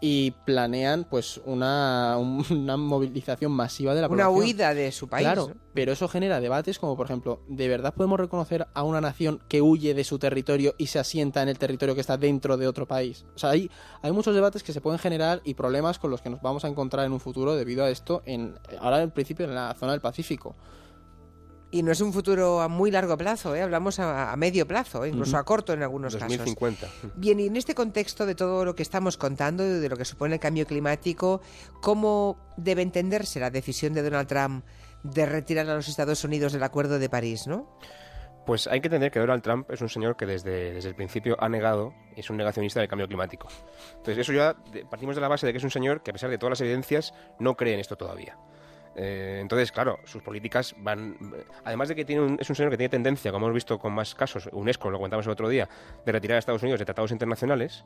y 0.00 0.30
planean 0.46 1.04
pues 1.10 1.40
una, 1.44 2.16
un- 2.18 2.44
una 2.52 2.76
movilización 2.76 3.50
masiva 3.50 3.96
de 3.96 4.00
la 4.02 4.06
Una 4.06 4.26
población. 4.26 4.38
huida 4.48 4.72
de 4.74 4.92
su 4.92 5.08
país. 5.08 5.24
Claro, 5.26 5.48
¿no? 5.48 5.54
pero 5.74 5.90
eso 5.92 6.06
genera 6.06 6.40
debates 6.40 6.78
como 6.78 6.96
por 6.96 7.06
ejemplo, 7.06 7.40
¿de 7.48 7.66
verdad 7.66 7.92
podemos 7.94 8.20
reconocer 8.20 8.68
a 8.74 8.84
una 8.84 9.00
nación 9.00 9.40
que 9.48 9.60
huye 9.60 9.94
de 9.94 10.04
su 10.04 10.20
territorio 10.20 10.76
y 10.78 10.86
se 10.86 11.00
asienta 11.00 11.42
en 11.42 11.48
el 11.48 11.58
territorio 11.58 11.96
que 11.96 12.00
está 12.00 12.16
dentro 12.16 12.56
de 12.56 12.68
otro 12.68 12.86
país? 12.86 13.24
O 13.34 13.38
sea, 13.38 13.50
hay, 13.50 13.70
hay 14.00 14.12
muchos 14.12 14.36
debates 14.36 14.62
que 14.62 14.72
se 14.72 14.80
pueden 14.80 15.00
generar 15.00 15.40
y 15.44 15.54
problemas 15.54 15.98
con 15.98 16.12
los 16.12 16.22
que 16.22 16.30
nos 16.30 16.40
vamos 16.42 16.64
a 16.64 16.68
encontrar 16.68 17.04
en 17.04 17.12
un 17.12 17.18
futuro 17.20 17.56
debido 17.56 17.84
a 17.84 17.90
esto, 17.90 18.22
en, 18.24 18.54
ahora 18.80 19.02
en 19.02 19.10
principio 19.10 19.46
en 19.46 19.54
la 19.56 19.74
zona 19.74 19.92
del 19.92 20.00
Pacífico. 20.00 20.54
Y 21.70 21.82
no 21.82 21.92
es 21.92 22.00
un 22.00 22.14
futuro 22.14 22.62
a 22.62 22.68
muy 22.68 22.90
largo 22.90 23.18
plazo, 23.18 23.54
¿eh? 23.54 23.60
hablamos 23.60 23.98
a, 23.98 24.32
a 24.32 24.36
medio 24.36 24.66
plazo, 24.66 25.04
incluso 25.04 25.36
a 25.36 25.44
corto 25.44 25.74
en 25.74 25.82
algunos 25.82 26.14
casos. 26.14 26.38
2050. 26.38 26.88
Bien, 27.16 27.38
y 27.40 27.46
en 27.46 27.56
este 27.56 27.74
contexto 27.74 28.24
de 28.24 28.34
todo 28.34 28.64
lo 28.64 28.74
que 28.74 28.82
estamos 28.82 29.18
contando, 29.18 29.62
de 29.62 29.88
lo 29.88 29.96
que 29.96 30.06
supone 30.06 30.34
el 30.34 30.40
cambio 30.40 30.66
climático, 30.66 31.42
¿cómo 31.82 32.38
debe 32.56 32.80
entenderse 32.80 33.38
la 33.38 33.50
decisión 33.50 33.92
de 33.92 34.02
Donald 34.02 34.28
Trump 34.28 34.64
de 35.02 35.26
retirar 35.26 35.68
a 35.68 35.74
los 35.74 35.88
Estados 35.88 36.24
Unidos 36.24 36.52
del 36.54 36.62
Acuerdo 36.62 36.98
de 36.98 37.08
París, 37.08 37.46
no? 37.46 37.78
Pues 38.46 38.66
hay 38.66 38.80
que 38.80 38.86
entender 38.86 39.10
que 39.10 39.20
Donald 39.20 39.42
Trump 39.42 39.70
es 39.70 39.82
un 39.82 39.90
señor 39.90 40.16
que 40.16 40.24
desde, 40.24 40.72
desde 40.72 40.88
el 40.88 40.94
principio 40.94 41.36
ha 41.38 41.50
negado, 41.50 41.92
y 42.16 42.20
es 42.20 42.30
un 42.30 42.38
negacionista 42.38 42.80
del 42.80 42.88
cambio 42.88 43.06
climático. 43.06 43.46
Entonces, 43.90 44.16
eso 44.16 44.32
ya 44.32 44.56
partimos 44.88 45.16
de 45.16 45.20
la 45.20 45.28
base 45.28 45.46
de 45.46 45.52
que 45.52 45.58
es 45.58 45.64
un 45.64 45.70
señor 45.70 46.02
que, 46.02 46.12
a 46.12 46.14
pesar 46.14 46.30
de 46.30 46.38
todas 46.38 46.52
las 46.52 46.60
evidencias, 46.62 47.12
no 47.38 47.58
cree 47.58 47.74
en 47.74 47.80
esto 47.80 47.96
todavía. 47.96 48.38
Eh, 49.00 49.38
entonces, 49.40 49.70
claro, 49.70 50.00
sus 50.04 50.22
políticas 50.22 50.74
van. 50.78 51.16
Además 51.64 51.88
de 51.88 51.94
que 51.94 52.04
tiene 52.04 52.22
un- 52.22 52.36
es 52.40 52.50
un 52.50 52.56
señor 52.56 52.70
que 52.72 52.76
tiene 52.76 52.88
tendencia, 52.88 53.30
como 53.30 53.46
hemos 53.46 53.54
visto 53.54 53.78
con 53.78 53.92
más 53.92 54.12
casos, 54.14 54.48
UNESCO, 54.52 54.90
lo 54.90 54.98
comentamos 54.98 55.24
el 55.26 55.32
otro 55.32 55.48
día, 55.48 55.68
de 56.04 56.10
retirar 56.12 56.34
a 56.34 56.38
Estados 56.40 56.62
Unidos 56.62 56.80
de 56.80 56.84
tratados 56.84 57.12
internacionales. 57.12 57.84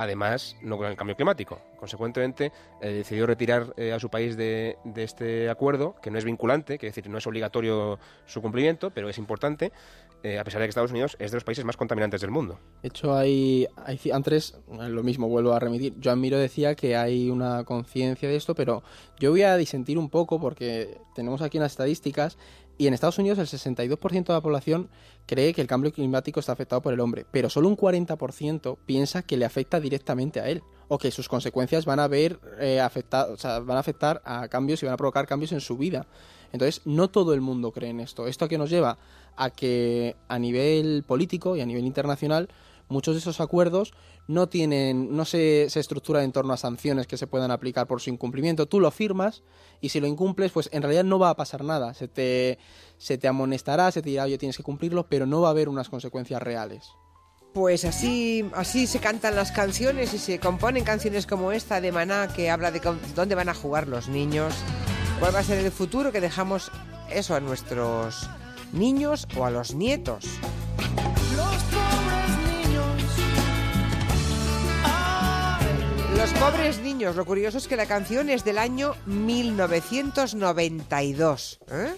Además, 0.00 0.56
no 0.62 0.78
con 0.78 0.86
el 0.86 0.96
cambio 0.96 1.14
climático. 1.14 1.60
Consecuentemente, 1.78 2.52
eh, 2.80 2.88
decidió 2.88 3.26
retirar 3.26 3.74
eh, 3.76 3.92
a 3.92 3.98
su 3.98 4.08
país 4.08 4.34
de, 4.34 4.78
este 4.96 5.50
acuerdo, 5.50 5.94
que 6.00 6.10
no 6.10 6.16
es 6.16 6.24
vinculante, 6.24 6.78
que 6.78 6.86
es 6.86 6.94
decir, 6.94 7.10
no 7.10 7.18
es 7.18 7.26
obligatorio 7.26 7.98
su 8.24 8.40
cumplimiento, 8.40 8.92
pero 8.92 9.10
es 9.10 9.18
importante, 9.18 9.72
eh, 10.22 10.38
a 10.38 10.44
pesar 10.44 10.62
de 10.62 10.66
que 10.66 10.70
Estados 10.70 10.92
Unidos 10.92 11.18
es 11.18 11.32
de 11.32 11.36
los 11.36 11.44
países 11.44 11.66
más 11.66 11.76
contaminantes 11.76 12.22
del 12.22 12.30
mundo. 12.30 12.58
De 12.80 12.88
hecho, 12.88 13.14
hay, 13.14 13.68
antes, 14.10 14.58
lo 14.70 15.02
mismo, 15.02 15.28
vuelvo 15.28 15.52
a 15.52 15.58
remitir, 15.58 15.92
Joan 16.02 16.18
Miro 16.18 16.38
decía 16.38 16.74
que 16.74 16.96
hay 16.96 17.28
una 17.28 17.64
conciencia 17.64 18.26
de 18.26 18.36
esto, 18.36 18.54
pero 18.54 18.82
yo 19.18 19.32
voy 19.32 19.42
a 19.42 19.54
disentir 19.58 19.98
un 19.98 20.08
poco 20.08 20.40
porque 20.40 20.96
tenemos 21.14 21.42
aquí 21.42 21.58
unas 21.58 21.72
estadísticas 21.72 22.38
y 22.80 22.86
en 22.86 22.94
Estados 22.94 23.18
Unidos 23.18 23.38
el 23.38 23.46
62% 23.46 24.24
de 24.24 24.32
la 24.32 24.40
población 24.40 24.88
cree 25.26 25.52
que 25.52 25.60
el 25.60 25.66
cambio 25.66 25.92
climático 25.92 26.40
está 26.40 26.52
afectado 26.52 26.80
por 26.80 26.94
el 26.94 27.00
hombre, 27.00 27.26
pero 27.30 27.50
solo 27.50 27.68
un 27.68 27.76
40% 27.76 28.78
piensa 28.86 29.22
que 29.22 29.36
le 29.36 29.44
afecta 29.44 29.80
directamente 29.80 30.40
a 30.40 30.48
él 30.48 30.62
o 30.88 30.96
que 30.96 31.10
sus 31.10 31.28
consecuencias 31.28 31.84
van 31.84 32.00
a 32.00 32.08
ver 32.08 32.40
eh, 32.58 32.80
afectado, 32.80 33.36
van 33.66 33.76
a 33.76 33.80
afectar 33.80 34.22
a 34.24 34.48
cambios 34.48 34.82
y 34.82 34.86
van 34.86 34.94
a 34.94 34.96
provocar 34.96 35.26
cambios 35.26 35.52
en 35.52 35.60
su 35.60 35.76
vida. 35.76 36.06
Entonces, 36.52 36.80
no 36.86 37.10
todo 37.10 37.34
el 37.34 37.42
mundo 37.42 37.70
cree 37.70 37.90
en 37.90 38.00
esto. 38.00 38.26
¿Esto 38.26 38.46
a 38.46 38.48
qué 38.48 38.56
nos 38.56 38.70
lleva? 38.70 38.96
A 39.36 39.50
que 39.50 40.16
a 40.28 40.38
nivel 40.38 41.04
político 41.06 41.56
y 41.56 41.60
a 41.60 41.66
nivel 41.66 41.84
internacional 41.84 42.48
muchos 42.90 43.14
de 43.14 43.20
esos 43.20 43.40
acuerdos 43.40 43.94
no 44.26 44.48
tienen, 44.48 45.16
no 45.16 45.24
se, 45.24 45.64
estructuran 45.64 46.24
en 46.24 46.32
torno 46.32 46.52
a 46.52 46.56
sanciones 46.56 47.06
que 47.06 47.16
se 47.16 47.26
puedan 47.26 47.50
aplicar 47.50 47.86
por 47.86 48.00
su 48.00 48.10
incumplimiento. 48.10 48.66
Tú 48.66 48.80
lo 48.80 48.90
firmas 48.90 49.42
y 49.80 49.88
si 49.88 50.00
lo 50.00 50.06
incumples, 50.06 50.52
pues 50.52 50.68
en 50.72 50.82
realidad 50.82 51.04
no 51.04 51.18
va 51.18 51.30
a 51.30 51.36
pasar 51.36 51.64
nada. 51.64 51.94
Se 51.94 52.08
te, 52.08 52.58
se 52.98 53.16
te 53.16 53.28
amonestará, 53.28 53.90
se 53.90 54.02
te 54.02 54.10
dirá, 54.10 54.24
oye, 54.24 54.38
tienes 54.38 54.56
que 54.56 54.62
cumplirlo, 54.62 55.08
pero 55.08 55.26
no 55.26 55.40
va 55.40 55.48
a 55.48 55.50
haber 55.52 55.68
unas 55.68 55.88
consecuencias 55.88 56.42
reales. 56.42 56.90
Pues 57.52 57.84
así, 57.84 58.48
así 58.54 58.86
se 58.86 59.00
cantan 59.00 59.34
las 59.34 59.50
canciones 59.50 60.14
y 60.14 60.18
se 60.18 60.38
componen 60.38 60.84
canciones 60.84 61.26
como 61.26 61.50
esta 61.50 61.80
de 61.80 61.90
Maná 61.90 62.28
que 62.28 62.48
habla 62.48 62.70
de 62.70 62.80
dónde 63.16 63.34
van 63.34 63.48
a 63.48 63.54
jugar 63.54 63.88
los 63.88 64.08
niños, 64.08 64.54
cuál 65.18 65.34
va 65.34 65.40
a 65.40 65.44
ser 65.44 65.64
el 65.64 65.72
futuro 65.72 66.12
que 66.12 66.20
dejamos 66.20 66.70
eso 67.10 67.34
a 67.34 67.40
nuestros 67.40 68.28
niños 68.72 69.26
o 69.36 69.44
a 69.44 69.50
los 69.50 69.74
nietos. 69.74 70.26
Los 76.20 76.30
pobres 76.34 76.78
niños, 76.80 77.16
lo 77.16 77.24
curioso 77.24 77.56
es 77.56 77.66
que 77.66 77.76
la 77.76 77.86
canción 77.86 78.28
es 78.28 78.44
del 78.44 78.58
año 78.58 78.94
1992. 79.06 81.60
¿eh? 81.70 81.94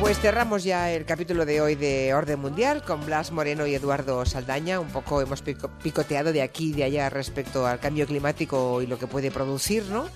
Pues 0.00 0.18
cerramos 0.18 0.64
ya 0.64 0.90
el 0.90 1.04
capítulo 1.04 1.46
de 1.46 1.60
hoy 1.60 1.76
de 1.76 2.12
Orden 2.12 2.40
Mundial 2.40 2.82
con 2.82 3.06
Blas 3.06 3.30
Moreno 3.30 3.66
y 3.68 3.74
Eduardo 3.76 4.26
Saldaña. 4.26 4.80
Un 4.80 4.88
poco 4.88 5.22
hemos 5.22 5.42
pico- 5.42 5.70
picoteado 5.80 6.32
de 6.32 6.42
aquí 6.42 6.70
y 6.70 6.72
de 6.72 6.84
allá 6.84 7.08
respecto 7.08 7.66
al 7.68 7.78
cambio 7.78 8.04
climático 8.06 8.82
y 8.82 8.88
lo 8.88 8.98
que 8.98 9.06
puede 9.06 9.30
producir, 9.30 9.84
¿no? 9.84 10.06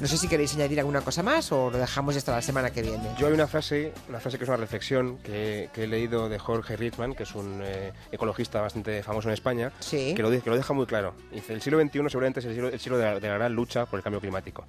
No 0.00 0.08
sé 0.08 0.18
si 0.18 0.26
queréis 0.26 0.52
añadir 0.56 0.80
alguna 0.80 1.00
cosa 1.02 1.22
más 1.22 1.52
o 1.52 1.70
lo 1.70 1.78
dejamos 1.78 2.16
hasta 2.16 2.32
la 2.32 2.42
semana 2.42 2.70
que 2.70 2.82
viene. 2.82 3.10
Yo 3.18 3.28
hay 3.28 3.32
una 3.34 3.46
frase, 3.46 3.92
una 4.08 4.18
frase 4.18 4.36
que 4.36 4.42
es 4.44 4.48
una 4.48 4.56
reflexión 4.56 5.18
que, 5.18 5.70
que 5.72 5.84
he 5.84 5.86
leído 5.86 6.28
de 6.28 6.40
Jorge 6.40 6.76
Rickman, 6.76 7.14
que 7.14 7.22
es 7.22 7.34
un 7.36 7.60
eh, 7.62 7.92
ecologista 8.10 8.60
bastante 8.60 9.02
famoso 9.04 9.28
en 9.28 9.34
España, 9.34 9.70
Sí. 9.78 10.12
que, 10.16 10.22
lo, 10.22 10.30
que 10.30 10.50
lo 10.50 10.56
deja 10.56 10.72
muy 10.74 10.86
claro. 10.86 11.14
Dice, 11.30 11.52
el 11.52 11.62
siglo 11.62 11.80
XXI 11.80 12.00
seguramente 12.08 12.40
es 12.40 12.46
el 12.46 12.54
siglo, 12.54 12.68
el 12.68 12.80
siglo 12.80 12.98
de, 12.98 13.04
la, 13.04 13.20
de 13.20 13.28
la 13.28 13.34
gran 13.34 13.52
lucha 13.54 13.86
por 13.86 14.00
el 14.00 14.02
cambio 14.02 14.20
climático. 14.20 14.64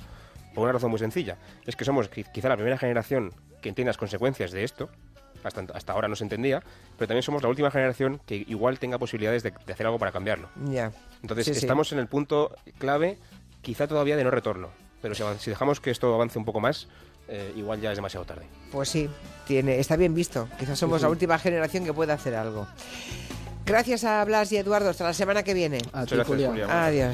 Por 0.53 0.65
una 0.65 0.73
razón 0.73 0.91
muy 0.91 0.99
sencilla. 0.99 1.37
Es 1.65 1.75
que 1.75 1.83
somos 1.83 2.11
qui- 2.11 2.31
quizá 2.31 2.47
la 2.47 2.55
primera 2.55 2.77
generación 2.77 3.33
que 3.59 3.69
entiende 3.69 3.89
las 3.89 3.97
consecuencias 3.97 4.51
de 4.51 4.63
esto. 4.63 4.89
Hasta, 5.43 5.61
hasta 5.73 5.91
ahora 5.93 6.07
no 6.07 6.15
se 6.15 6.23
entendía, 6.23 6.61
pero 6.97 7.07
también 7.07 7.23
somos 7.23 7.41
la 7.41 7.49
última 7.49 7.69
generación 7.71 8.21
que 8.27 8.35
igual 8.47 8.77
tenga 8.79 8.97
posibilidades 8.99 9.41
de, 9.43 9.51
de 9.65 9.73
hacer 9.73 9.87
algo 9.87 9.97
para 9.97 10.11
cambiarlo. 10.11 10.47
Ya. 10.69 10.91
Entonces 11.23 11.45
Sí, 11.47 11.53
sí. 11.55 11.59
estamos 11.61 11.91
en 11.91 11.99
el 11.99 12.07
punto 12.07 12.55
clave, 12.77 13.17
quizá 13.61 13.87
todavía 13.87 14.15
de 14.15 14.23
no 14.23 14.29
retorno. 14.31 14.69
Pero 15.03 15.37
si, 15.37 15.49
dejamos 15.49 15.81
que 15.81 15.91
esto 15.91 16.15
avance 16.15 16.39
un 16.39 16.45
poco 16.45 16.61
más, 16.61 16.87
eh, 17.27 17.51
igual 17.57 17.81
ya 17.81 17.91
es 17.91 17.97
demasiado 17.97 18.25
tarde. 18.25 18.45
Pues 18.71 18.87
sí, 18.87 19.09
tiene, 19.45 19.77
está 19.77 19.97
bien 19.97 20.15
visto. 20.15 20.47
Quizás 20.57 20.79
somos 20.79 21.01
la 21.01 21.09
última 21.09 21.37
generación 21.37 21.83
que 21.83 21.91
pueda 21.91 22.13
hacer 22.13 22.33
algo. 22.35 22.65
Gracias 23.65 24.05
a 24.05 24.23
Blas 24.23 24.49
y 24.53 24.57
Eduardo. 24.57 24.89
Hasta 24.89 25.03
la 25.03 25.13
semana 25.13 25.43
que 25.43 25.53
viene. 25.53 25.79
A 25.91 26.05
ti, 26.05 26.15
Muchas 26.15 26.17
gracias, 26.19 26.27
Julián. 26.27 26.51
Julián. 26.51 26.69
Adiós. 26.71 27.11